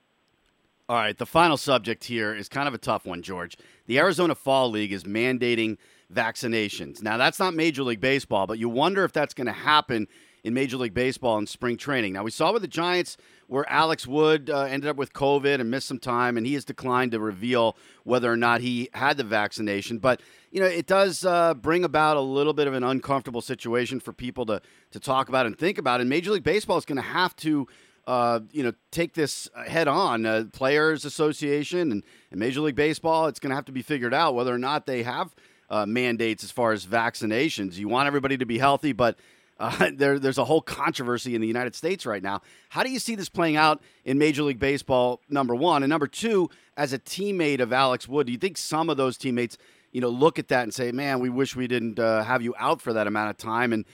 All 0.86 0.96
right, 0.96 1.16
the 1.16 1.24
final 1.24 1.56
subject 1.56 2.04
here 2.04 2.34
is 2.34 2.46
kind 2.46 2.68
of 2.68 2.74
a 2.74 2.78
tough 2.78 3.06
one, 3.06 3.22
George. 3.22 3.56
The 3.86 3.98
Arizona 3.98 4.34
Fall 4.34 4.68
League 4.68 4.92
is 4.92 5.04
mandating 5.04 5.78
vaccinations. 6.12 7.02
Now, 7.02 7.16
that's 7.16 7.38
not 7.38 7.54
Major 7.54 7.82
League 7.82 8.02
Baseball, 8.02 8.46
but 8.46 8.58
you 8.58 8.68
wonder 8.68 9.02
if 9.02 9.10
that's 9.10 9.32
going 9.32 9.46
to 9.46 9.52
happen 9.52 10.08
in 10.42 10.52
Major 10.52 10.76
League 10.76 10.92
Baseball 10.92 11.38
in 11.38 11.46
spring 11.46 11.78
training. 11.78 12.12
Now, 12.12 12.22
we 12.22 12.30
saw 12.30 12.52
with 12.52 12.60
the 12.60 12.68
Giants 12.68 13.16
where 13.46 13.66
Alex 13.70 14.06
Wood 14.06 14.50
uh, 14.50 14.64
ended 14.64 14.90
up 14.90 14.96
with 14.96 15.14
COVID 15.14 15.58
and 15.58 15.70
missed 15.70 15.88
some 15.88 15.98
time, 15.98 16.36
and 16.36 16.46
he 16.46 16.52
has 16.52 16.66
declined 16.66 17.12
to 17.12 17.18
reveal 17.18 17.78
whether 18.02 18.30
or 18.30 18.36
not 18.36 18.60
he 18.60 18.90
had 18.92 19.16
the 19.16 19.24
vaccination. 19.24 19.96
But, 19.96 20.20
you 20.50 20.60
know, 20.60 20.66
it 20.66 20.86
does 20.86 21.24
uh, 21.24 21.54
bring 21.54 21.84
about 21.84 22.18
a 22.18 22.20
little 22.20 22.52
bit 22.52 22.66
of 22.66 22.74
an 22.74 22.84
uncomfortable 22.84 23.40
situation 23.40 24.00
for 24.00 24.12
people 24.12 24.44
to, 24.46 24.60
to 24.90 25.00
talk 25.00 25.30
about 25.30 25.46
and 25.46 25.58
think 25.58 25.78
about. 25.78 26.02
And 26.02 26.10
Major 26.10 26.32
League 26.32 26.44
Baseball 26.44 26.76
is 26.76 26.84
going 26.84 26.96
to 26.96 27.02
have 27.02 27.34
to 27.36 27.66
uh, 28.06 28.40
you 28.52 28.62
know, 28.62 28.72
take 28.90 29.14
this 29.14 29.48
head 29.66 29.88
on. 29.88 30.26
Uh, 30.26 30.44
Players 30.52 31.04
Association 31.04 31.92
and, 31.92 32.04
and, 32.30 32.40
Major 32.40 32.60
League 32.60 32.74
Baseball, 32.74 33.26
it's 33.26 33.40
going 33.40 33.50
to 33.50 33.56
have 33.56 33.64
to 33.66 33.72
be 33.72 33.82
figured 33.82 34.12
out 34.12 34.34
whether 34.34 34.54
or 34.54 34.58
not 34.58 34.86
they 34.86 35.02
have 35.02 35.34
uh, 35.70 35.86
mandates 35.86 36.44
as 36.44 36.50
far 36.50 36.72
as 36.72 36.84
vaccinations. 36.84 37.76
You 37.76 37.88
want 37.88 38.06
everybody 38.06 38.36
to 38.36 38.44
be 38.44 38.58
healthy, 38.58 38.92
but 38.92 39.18
uh, 39.58 39.90
there, 39.94 40.18
there's 40.18 40.38
a 40.38 40.44
whole 40.44 40.60
controversy 40.60 41.34
in 41.34 41.40
the 41.40 41.46
United 41.46 41.74
States 41.74 42.04
right 42.04 42.22
now. 42.22 42.42
How 42.68 42.82
do 42.82 42.90
you 42.90 42.98
see 42.98 43.14
this 43.14 43.28
playing 43.28 43.56
out 43.56 43.82
in 44.04 44.18
Major 44.18 44.42
League 44.42 44.58
Baseball? 44.58 45.20
Number 45.30 45.54
one, 45.54 45.82
and 45.82 45.90
number 45.90 46.06
two, 46.06 46.50
as 46.76 46.92
a 46.92 46.98
teammate 46.98 47.60
of 47.60 47.72
Alex 47.72 48.06
Wood, 48.06 48.26
do 48.26 48.32
you 48.32 48.38
think 48.38 48.58
some 48.58 48.90
of 48.90 48.98
those 48.98 49.16
teammates, 49.16 49.56
you 49.92 50.00
know, 50.00 50.08
look 50.08 50.38
at 50.38 50.48
that 50.48 50.64
and 50.64 50.74
say, 50.74 50.92
"Man, 50.92 51.20
we 51.20 51.30
wish 51.30 51.56
we 51.56 51.68
didn't 51.68 51.98
uh, 51.98 52.22
have 52.24 52.42
you 52.42 52.54
out 52.58 52.82
for 52.82 52.92
that 52.92 53.06
amount 53.06 53.30
of 53.30 53.36
time"? 53.38 53.72
And 53.72 53.84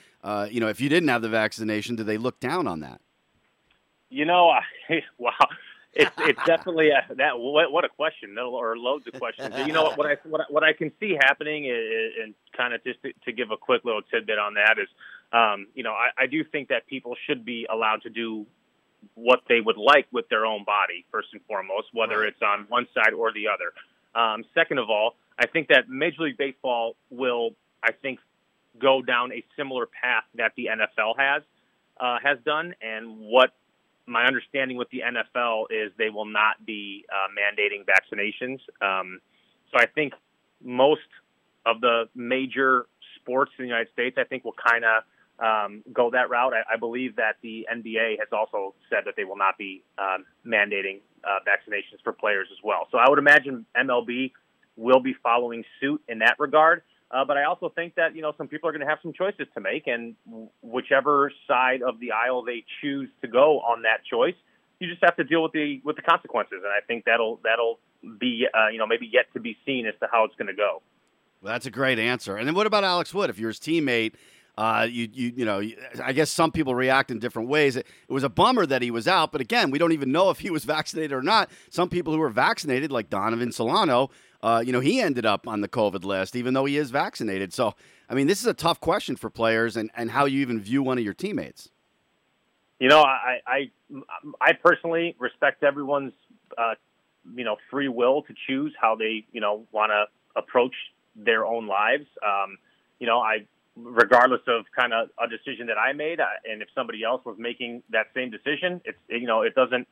you 0.51 0.61
know, 0.61 0.69
if 0.69 0.81
you 0.81 0.89
didn't 0.89 1.11
have 1.11 1.23
the 1.23 1.29
vaccination, 1.29 1.95
do 1.95 2.03
they 2.03 2.17
look 2.17 2.41
down 2.41 2.67
on 2.67 2.81
that? 2.81 3.01
You 4.11 4.25
know, 4.25 4.51
I, 4.51 4.63
wow, 5.19 5.33
it's 5.93 6.11
it's 6.19 6.45
definitely 6.45 6.91
a, 6.91 7.15
that. 7.15 7.39
What, 7.39 7.73
what 7.73 7.85
a 7.85 7.89
question, 7.89 8.37
or 8.39 8.77
loads 8.77 9.07
of 9.07 9.19
questions. 9.19 9.55
you 9.67 9.73
know 9.73 9.93
what 9.97 10.07
I 10.07 10.17
what 10.29 10.41
I, 10.43 10.45
what 10.49 10.65
I 10.65 10.73
can 10.73 10.93
see 11.01 11.17
happening, 11.19 11.65
is, 11.65 12.13
and 12.23 12.35
kind 12.57 12.75
of 12.75 12.85
just 12.85 13.03
to, 13.03 13.13
to 13.25 13.33
give 13.33 13.51
a 13.51 13.57
quick 13.57 13.85
little 13.85 14.03
tidbit 14.03 14.39
on 14.39 14.55
that 14.55 14.77
is, 14.79 14.89
um, 15.33 15.67
you 15.75 15.83
know, 15.83 15.93
I, 15.93 16.25
I 16.25 16.27
do 16.27 16.45
think 16.45 16.69
that 16.69 16.87
people 16.87 17.17
should 17.27 17.45
be 17.45 17.67
allowed 17.73 18.03
to 18.03 18.11
do 18.11 18.47
what 19.15 19.41
they 19.49 19.61
would 19.61 19.79
like 19.79 20.07
with 20.13 20.29
their 20.29 20.45
own 20.45 20.65
body 20.65 21.07
first 21.11 21.29
and 21.33 21.41
foremost, 21.49 21.89
whether 21.93 22.25
it's 22.25 22.43
on 22.43 22.67
one 22.69 22.87
side 22.95 23.15
or 23.15 23.33
the 23.33 23.47
other. 23.49 23.73
Um, 24.15 24.45
second 24.55 24.79
of 24.79 24.91
all, 24.91 25.15
I 25.39 25.47
think 25.47 25.69
that 25.69 25.89
Major 25.89 26.25
League 26.25 26.37
Baseball 26.37 26.97
will, 27.11 27.51
I 27.83 27.93
think, 27.93 28.19
go 28.79 29.03
down 29.03 29.33
a 29.33 29.43
similar 29.57 29.87
path 29.87 30.25
that 30.35 30.53
the 30.57 30.67
NFL 30.67 31.19
has 31.19 31.43
uh, 31.99 32.19
has 32.23 32.39
done, 32.45 32.75
and 32.81 33.19
what 33.19 33.53
my 34.11 34.25
understanding 34.25 34.77
with 34.77 34.91
the 34.91 35.01
NFL 35.01 35.67
is 35.71 35.93
they 35.97 36.11
will 36.11 36.27
not 36.27 36.65
be 36.67 37.05
uh, 37.11 37.29
mandating 37.31 37.85
vaccinations. 37.87 38.59
Um, 38.83 39.21
so 39.71 39.79
I 39.79 39.87
think 39.87 40.15
most 40.63 41.01
of 41.65 41.81
the 41.81 42.09
major 42.15 42.87
sports 43.17 43.53
in 43.59 43.65
the 43.65 43.69
United 43.69 43.93
States, 43.93 44.17
I 44.19 44.25
think, 44.25 44.45
will 44.45 44.57
kind 44.69 44.85
of 44.85 45.05
um, 45.41 45.83
go 45.93 46.11
that 46.11 46.29
route. 46.29 46.53
I, 46.53 46.75
I, 46.75 46.77
believe 46.77 47.17
that 47.17 47.37
the 47.43 47.67
NBA 47.73 48.19
has 48.19 48.29
also 48.31 48.75
said 48.91 49.05
that 49.07 49.15
they 49.17 49.25
will 49.25 49.39
not 49.39 49.57
be 49.57 49.83
um, 49.99 50.27
mandating 50.47 51.01
uh, 51.25 51.39
vaccinations 51.49 52.03
for 52.05 52.13
players 52.13 52.47
as 52.53 52.59
well. 52.63 52.89
So 52.93 52.99
I 52.99 53.09
would 53.09 53.19
imagine 53.19 53.65
MLB 53.75 54.33
will 54.77 55.01
be 55.01 55.15
following 55.23 55.65
suit 55.81 56.03
in 56.09 56.19
that 56.19 56.37
regard. 56.39 56.83
Uh, 57.11 57.25
but 57.25 57.37
I 57.37 57.45
also 57.45 57.71
think 57.75 57.97
that 57.97 58.15
you 58.15 58.23
know 58.23 58.33
some 58.39 58.47
people 58.47 58.69
are 58.69 58.73
going 58.73 58.83
to 58.83 58.87
have 58.87 59.01
some 59.03 59.13
choices 59.13 59.47
to 59.55 59.61
make, 59.61 59.87
and 59.87 60.15
whichever 60.63 61.33
side 61.49 61.83
of 61.83 61.99
the 61.99 62.13
aisle 62.13 62.45
they 62.45 62.65
choose 62.81 63.09
to 63.23 63.29
go 63.29 63.59
on 63.61 63.83
that 63.83 64.05
choice, 64.09 64.35
you 64.79 64.89
just 64.89 65.03
have 65.03 65.17
to 65.17 65.25
deal 65.25 65.43
with 65.43 65.53
the 65.53 65.81
with 65.85 65.97
the 65.97 66.03
consequences. 66.03 66.59
And 66.63 66.73
I 66.73 66.81
think 66.87 67.05
that'll 67.05 67.41
that'll 67.43 67.81
be 68.19 68.47
uh, 68.55 68.69
you 68.69 68.79
know 68.79 68.87
maybe 68.87 69.09
yet 69.13 69.27
to 69.35 69.41
be 69.41 69.57
seen 69.67 69.87
as 69.87 69.95
to 70.01 70.09
how 70.11 70.25
it's 70.25 70.37
going 70.37 70.49
to 70.49 70.55
go. 70.55 70.83
Well, 71.43 71.53
that's 71.53 71.67
a 71.67 71.71
great 71.71 71.99
answer. 71.99 72.37
And 72.37 72.47
then 72.47 72.55
what 72.55 72.67
about 72.67 72.85
Alex 72.85 73.13
Wood? 73.13 73.31
If 73.31 73.39
you're 73.39 73.51
his 73.51 73.59
teammate, 73.59 74.15
uh, 74.57 74.87
you 74.89 75.09
you 75.13 75.33
you 75.39 75.45
know, 75.45 75.63
I 76.03 76.13
guess 76.13 76.31
some 76.31 76.53
people 76.53 76.75
react 76.75 77.11
in 77.11 77.19
different 77.19 77.49
ways. 77.49 77.77
It, 77.77 77.87
it, 78.09 78.13
was 78.13 78.23
a 78.23 78.29
bummer 78.29 78.67
that 78.67 78.83
he 78.83 78.91
was 78.91 79.09
out, 79.09 79.33
but 79.33 79.41
again, 79.41 79.71
we 79.71 79.79
don't 79.79 79.93
even 79.93 80.13
know 80.13 80.31
if 80.31 80.41
he 80.41 80.51
was 80.51 80.65
vaccinated 80.77 81.13
or 81.13 81.23
not. 81.23 81.51
Some 81.71 81.89
people 81.89 82.13
who 82.13 82.21
were 82.21 82.31
vaccinated, 82.31 82.93
like 82.93 83.11
Donovan 83.11 83.53
Solano, 83.53 84.11
uh, 84.43 84.63
you 84.65 84.73
know, 84.73 84.81
he 84.81 85.01
ended 85.01 85.27
up 85.27 85.47
on 85.47 85.61
the 85.61 85.69
COVID 85.69 86.05
list, 86.05 86.35
even 86.37 86.55
though 86.55 86.65
he 86.65 86.77
is 86.77 86.91
vaccinated. 86.91 87.53
So, 87.53 87.75
I 88.09 88.15
mean, 88.15 88.27
this 88.27 88.41
is 88.41 88.47
a 88.47 88.55
tough 88.55 88.81
question 88.81 89.17
for 89.17 89.31
players 89.31 89.77
and, 89.77 89.91
and 89.97 90.11
how 90.11 90.25
you 90.25 90.41
even 90.41 90.61
view 90.61 90.83
one 90.83 90.99
of 90.99 91.05
your 91.05 91.15
teammates. 91.15 91.69
You 92.79 92.89
know, 92.89 93.03
I, 93.03 93.41
I, 93.47 93.71
I 94.41 94.53
personally 94.55 95.15
respect 95.19 95.63
everyone's, 95.63 96.15
uh, 96.57 96.75
you 97.37 97.45
know, 97.45 97.57
free 97.71 97.89
will 97.89 98.23
to 98.23 98.35
choose 98.47 98.75
how 98.81 98.97
they, 98.97 99.27
you 99.33 99.41
know, 99.41 99.67
want 99.73 99.91
to 99.91 100.07
approach 100.35 100.75
their 101.15 101.45
own 101.45 101.67
lives. 101.67 102.07
Um, 102.25 102.57
you 102.99 103.07
know, 103.07 103.19
I, 103.21 103.47
regardless 103.77 104.41
of 104.47 104.65
kind 104.75 104.95
of 104.95 105.11
a 105.23 105.29
decision 105.29 105.67
that 105.67 105.77
I 105.77 105.93
made, 105.93 106.21
uh, 106.21 106.27
and 106.51 106.63
if 106.63 106.69
somebody 106.75 107.05
else 107.05 107.23
was 107.25 107.37
making 107.39 107.83
that 107.91 108.07
same 108.15 108.31
decision, 108.31 108.81
it's, 108.87 108.99
you 109.09 109.27
know, 109.27 109.43
it 109.43 109.55
doesn't, 109.55 109.87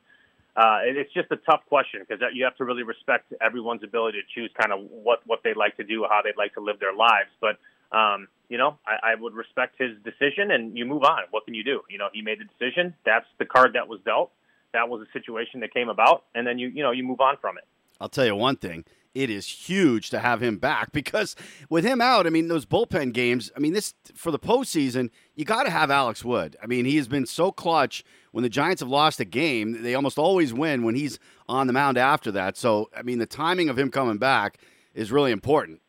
uh, 0.59 0.79
it's 0.83 1.13
just 1.13 1.31
a 1.31 1.37
tough 1.37 1.61
question 1.69 2.01
because 2.05 2.21
you 2.33 2.43
have 2.43 2.55
to 2.57 2.65
really 2.65 2.83
respect 2.83 3.31
everyone's 3.39 3.81
ability 3.81 4.19
to 4.19 4.27
choose 4.35 4.51
kind 4.59 4.73
of 4.73 4.89
what 4.91 5.19
what 5.25 5.39
they'd 5.41 5.55
like 5.55 5.77
to 5.77 5.85
do, 5.85 6.05
how 6.09 6.19
they'd 6.21 6.35
like 6.37 6.53
to 6.55 6.59
live 6.59 6.81
their 6.81 6.93
lives. 6.93 7.29
But 7.39 7.57
um, 7.95 8.27
you 8.49 8.57
know, 8.57 8.77
I, 8.85 9.11
I 9.11 9.15
would 9.15 9.33
respect 9.33 9.75
his 9.79 9.91
decision, 10.03 10.51
and 10.51 10.77
you 10.77 10.85
move 10.85 11.03
on. 11.03 11.21
What 11.31 11.45
can 11.45 11.53
you 11.53 11.63
do? 11.63 11.79
You 11.89 11.97
know, 11.97 12.09
he 12.11 12.21
made 12.21 12.39
the 12.41 12.43
decision. 12.43 12.93
That's 13.05 13.25
the 13.37 13.45
card 13.45 13.71
that 13.75 13.87
was 13.87 14.01
dealt. 14.03 14.31
That 14.73 14.89
was 14.89 15.07
a 15.07 15.11
situation 15.17 15.61
that 15.61 15.73
came 15.73 15.87
about, 15.87 16.25
and 16.35 16.45
then 16.45 16.59
you 16.59 16.67
you 16.67 16.83
know 16.83 16.91
you 16.91 17.03
move 17.03 17.21
on 17.21 17.37
from 17.39 17.57
it. 17.57 17.63
I'll 18.01 18.09
tell 18.09 18.25
you 18.25 18.35
one 18.35 18.57
thing 18.57 18.83
it 19.15 19.29
is 19.29 19.47
huge 19.47 20.09
to 20.09 20.19
have 20.19 20.41
him 20.43 20.57
back 20.57 20.91
because 20.93 21.37
with 21.69 21.85
him 21.85 22.01
out, 22.01 22.27
I 22.27 22.31
mean, 22.31 22.49
those 22.49 22.65
bullpen 22.65 23.13
games, 23.13 23.49
I 23.55 23.59
mean, 23.59 23.73
this 23.73 23.93
for 24.13 24.31
the 24.31 24.39
postseason, 24.39 25.09
you 25.35 25.45
got 25.45 25.63
to 25.63 25.69
have 25.69 25.89
Alex 25.89 26.25
Wood. 26.25 26.57
I 26.61 26.67
mean, 26.67 26.83
he 26.83 26.97
has 26.97 27.07
been 27.07 27.25
so 27.25 27.51
clutch 27.51 28.03
when 28.31 28.43
the 28.43 28.49
Giants 28.49 28.81
have 28.81 28.89
lost 28.89 29.19
a 29.19 29.25
game. 29.25 29.81
They 29.81 29.95
almost 29.95 30.17
always 30.17 30.53
win 30.53 30.83
when 30.83 30.95
he's 30.95 31.19
on 31.47 31.67
the 31.67 31.73
mound 31.73 31.97
after 31.97 32.31
that. 32.31 32.57
So, 32.57 32.89
I 32.95 33.01
mean, 33.01 33.19
the 33.19 33.25
timing 33.25 33.69
of 33.69 33.77
him 33.77 33.91
coming 33.91 34.17
back 34.17 34.59
is 34.93 35.11
really 35.11 35.31
important. 35.31 35.81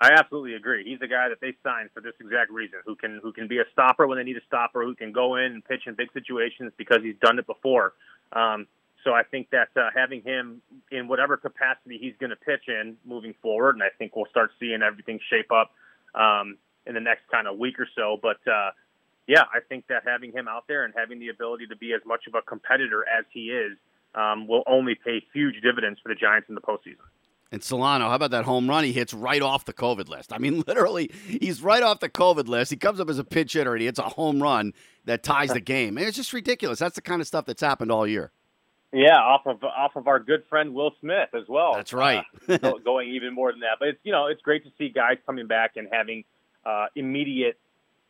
I 0.00 0.10
absolutely 0.18 0.54
agree. 0.54 0.82
He's 0.84 0.98
the 0.98 1.06
guy 1.06 1.28
that 1.28 1.40
they 1.40 1.54
signed 1.62 1.90
for 1.94 2.00
this 2.00 2.14
exact 2.20 2.50
reason, 2.50 2.80
who 2.84 2.96
can 2.96 3.20
who 3.22 3.32
can 3.32 3.46
be 3.46 3.58
a 3.58 3.64
stopper 3.72 4.08
when 4.08 4.18
they 4.18 4.24
need 4.24 4.36
a 4.36 4.44
stopper, 4.48 4.82
who 4.82 4.96
can 4.96 5.12
go 5.12 5.36
in 5.36 5.52
and 5.52 5.64
pitch 5.64 5.82
in 5.86 5.94
big 5.94 6.12
situations 6.12 6.72
because 6.76 6.98
he's 7.02 7.14
done 7.22 7.38
it 7.38 7.46
before. 7.46 7.92
Um, 8.32 8.66
so 9.04 9.12
I 9.12 9.22
think 9.22 9.50
that 9.50 9.68
uh, 9.76 9.90
having 9.94 10.22
him 10.22 10.60
in 10.90 11.06
whatever 11.06 11.36
capacity 11.36 11.98
he's 11.98 12.14
going 12.18 12.30
to 12.30 12.36
pitch 12.36 12.66
in 12.66 12.96
moving 13.04 13.32
forward, 13.40 13.76
and 13.76 13.82
I 13.82 13.90
think 13.96 14.16
we'll 14.16 14.26
start 14.26 14.50
seeing 14.58 14.82
everything 14.82 15.20
shape 15.30 15.52
up 15.52 15.70
um, 16.16 16.58
in 16.84 16.94
the 16.94 17.00
next 17.00 17.22
kind 17.30 17.46
of 17.46 17.56
week 17.58 17.78
or 17.78 17.86
so. 17.94 18.18
But 18.20 18.38
uh, 18.50 18.70
yeah, 19.26 19.42
I 19.52 19.60
think 19.68 19.86
that 19.88 20.02
having 20.06 20.32
him 20.32 20.48
out 20.48 20.64
there 20.68 20.84
and 20.84 20.92
having 20.96 21.18
the 21.18 21.28
ability 21.28 21.66
to 21.68 21.76
be 21.76 21.92
as 21.92 22.00
much 22.04 22.26
of 22.26 22.34
a 22.34 22.42
competitor 22.42 23.04
as 23.08 23.24
he 23.32 23.50
is 23.50 23.76
um, 24.14 24.46
will 24.46 24.62
only 24.66 24.94
pay 24.94 25.24
huge 25.32 25.56
dividends 25.62 26.00
for 26.02 26.08
the 26.08 26.14
Giants 26.14 26.48
in 26.48 26.54
the 26.54 26.60
postseason. 26.60 27.06
And 27.52 27.62
Solano, 27.62 28.08
how 28.08 28.14
about 28.14 28.30
that 28.30 28.44
home 28.44 28.68
run 28.68 28.82
he 28.82 28.92
hits 28.92 29.12
right 29.12 29.42
off 29.42 29.66
the 29.66 29.74
COVID 29.74 30.08
list? 30.08 30.32
I 30.32 30.38
mean, 30.38 30.64
literally, 30.66 31.10
he's 31.26 31.62
right 31.62 31.82
off 31.82 32.00
the 32.00 32.08
COVID 32.08 32.48
list. 32.48 32.70
He 32.70 32.78
comes 32.78 32.98
up 32.98 33.10
as 33.10 33.18
a 33.18 33.24
pitch 33.24 33.52
hitter 33.52 33.72
and 33.72 33.80
he 33.80 33.86
hits 33.86 33.98
a 33.98 34.08
home 34.08 34.42
run 34.42 34.72
that 35.04 35.22
ties 35.22 35.50
the 35.50 35.60
game. 35.60 35.98
And 35.98 36.06
it's 36.06 36.16
just 36.16 36.32
ridiculous. 36.32 36.78
That's 36.78 36.94
the 36.94 37.02
kind 37.02 37.20
of 37.20 37.26
stuff 37.26 37.44
that's 37.44 37.60
happened 37.60 37.92
all 37.92 38.06
year. 38.06 38.32
Yeah, 38.94 39.16
off 39.16 39.46
of 39.46 39.64
off 39.64 39.96
of 39.96 40.06
our 40.06 40.20
good 40.20 40.44
friend 40.50 40.74
Will 40.74 40.92
Smith 41.00 41.30
as 41.34 41.48
well. 41.48 41.72
That's 41.74 41.94
right. 41.94 42.24
uh, 42.48 42.72
going 42.84 43.08
even 43.08 43.34
more 43.34 43.50
than 43.50 43.60
that, 43.60 43.78
but 43.78 43.88
it's 43.88 43.98
you 44.02 44.12
know 44.12 44.26
it's 44.26 44.42
great 44.42 44.64
to 44.64 44.70
see 44.76 44.90
guys 44.90 45.16
coming 45.24 45.46
back 45.46 45.72
and 45.76 45.88
having 45.90 46.24
uh, 46.66 46.86
immediate 46.94 47.58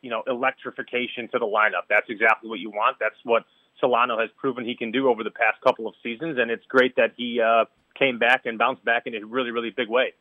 you 0.03 0.11
know 0.11 0.21
electrification 0.27 1.27
to 1.31 1.39
the 1.39 1.45
lineup. 1.45 1.87
That's 1.89 2.05
exactly 2.09 2.49
what 2.49 2.59
you 2.59 2.69
want. 2.69 2.97
That's 2.99 3.15
what 3.23 3.43
Solano 3.79 4.19
has 4.19 4.29
proven 4.37 4.65
he 4.65 4.75
can 4.75 4.91
do 4.91 5.07
over 5.07 5.23
the 5.23 5.31
past 5.31 5.59
couple 5.63 5.87
of 5.87 5.95
seasons, 6.03 6.37
and 6.39 6.51
it's 6.51 6.65
great 6.67 6.95
that 6.97 7.13
he 7.17 7.41
uh, 7.41 7.65
came 7.97 8.19
back 8.19 8.45
and 8.45 8.59
bounced 8.59 8.85
back 8.85 9.03
in 9.07 9.15
a 9.15 9.25
really 9.25 9.49
really 9.49 9.71
big 9.75 9.89
way. 9.89 10.13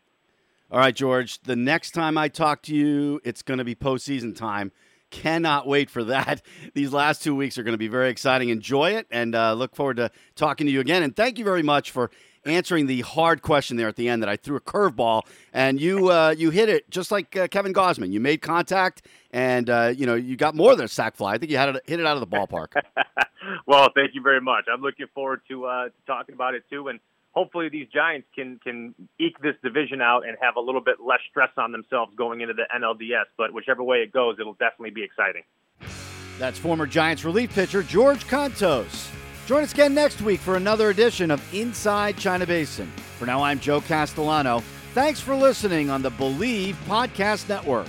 All 0.71 0.79
right, 0.79 0.95
George. 0.95 1.43
The 1.43 1.57
next 1.57 1.91
time 1.91 2.17
I 2.17 2.29
talk 2.29 2.63
to 2.63 2.75
you, 2.75 3.21
it's 3.25 3.43
going 3.43 3.59
to 3.59 3.65
be 3.65 3.75
postseason 3.75 4.35
time 4.35 4.73
cannot 5.13 5.69
wait 5.69 5.91
for 5.91 6.05
that. 6.05 6.43
These 6.75 6.93
last 6.93 7.23
two 7.23 7.37
weeks 7.37 7.59
are 7.59 7.63
going 7.63 7.75
to 7.75 7.79
be 7.79 7.89
very 7.89 8.09
exciting. 8.09 8.49
Enjoy 8.49 8.93
it 8.93 9.07
and 9.11 9.35
uh, 9.35 9.53
look 9.53 9.77
forward 9.77 9.99
to 9.99 10.11
talking 10.35 10.67
to 10.67 10.73
you 10.73 10.81
again. 10.81 11.05
And 11.05 11.15
thank 11.15 11.39
you 11.39 11.45
very 11.45 11.63
much 11.63 11.91
for 11.91 12.11
answering 12.45 12.87
the 12.87 13.03
hard 13.03 13.43
question 13.43 13.77
there 13.77 13.89
at 13.89 13.97
the 13.97 14.09
end 14.09 14.23
that 14.23 14.29
I 14.29 14.37
threw 14.37 14.57
a 14.57 14.61
curveball 14.61 15.23
and 15.53 15.81
you 15.81 16.09
uh, 16.09 16.35
you 16.37 16.51
hit 16.51 16.69
it 16.69 16.91
just 16.91 17.11
like 17.11 17.37
uh, 17.37 17.49
Kevin 17.49 17.73
Gausman. 17.73 18.13
You 18.13 18.21
made 18.21 18.43
contact 18.43 19.07
and 19.31 19.69
uh, 19.71 19.93
you 19.97 20.07
know 20.07 20.15
you 20.15 20.37
got 20.37 20.55
more 20.55 20.75
than 20.77 20.85
a 20.85 20.89
sac 20.89 21.17
fly. 21.17 21.35
I 21.35 21.39
think 21.39 21.51
you 21.51 21.59
had 21.59 21.77
it 21.77 21.83
hit 21.87 22.01
it 22.01 22.07
out 22.07 22.17
of 22.17 22.21
the 22.21 22.37
ballpark. 22.37 22.81
well, 23.67 23.89
thank 23.95 24.15
you 24.15 24.23
very 24.23 24.41
much. 24.41 24.65
I'm 24.73 24.81
looking 24.83 25.07
forward 25.15 25.43
to, 25.49 25.67
uh, 25.67 25.85
to 25.87 25.93
talking 26.07 26.35
about 26.35 26.55
it 26.55 26.65
too 26.71 26.89
and 26.89 27.01
hopefully 27.33 27.69
these 27.69 27.89
Giants 27.93 28.29
can 28.35 28.59
can 28.63 28.95
eke 29.19 29.41
this 29.41 29.55
division 29.63 30.01
out 30.01 30.27
and 30.27 30.37
have 30.41 30.57
a 30.57 30.61
little 30.61 30.81
bit 30.81 30.97
less 31.01 31.21
stress 31.31 31.51
on 31.57 31.73
themselves 31.73 32.13
going 32.17 32.41
into 32.41 32.55
the 32.55 32.65
NLDS. 32.75 33.25
But 33.37 33.53
whichever 33.53 33.83
way 33.83 33.99
it 33.99 34.13
goes, 34.13 34.37
it'll 34.39 34.55
definitely 34.55 34.91
be 34.91 35.03
exciting. 35.03 35.43
That's 36.39 36.59
former 36.59 36.87
Giants 36.87 37.25
relief 37.25 37.55
pitcher 37.55 37.83
George 37.83 38.27
Kontos. 38.27 39.11
Join 39.47 39.65
us 39.65 39.73
again 39.73 39.93
next 39.93 40.23
week 40.23 40.41
for 40.41 40.57
another 40.57 40.91
edition 40.91 41.31
of 41.31 41.43
Inside 41.55 42.17
China 42.17 42.47
Basin. 42.47 42.91
For 43.19 43.27
now, 43.27 43.43
I'm 43.43 43.59
Joe 43.59 43.81
Castellano. 43.81 44.63
Thanks 44.95 45.21
for 45.21 45.35
listening 45.35 45.91
on 45.91 46.01
the 46.01 46.11
Bleav 46.11 46.75
Podcast 46.87 47.49
Network. 47.49 47.89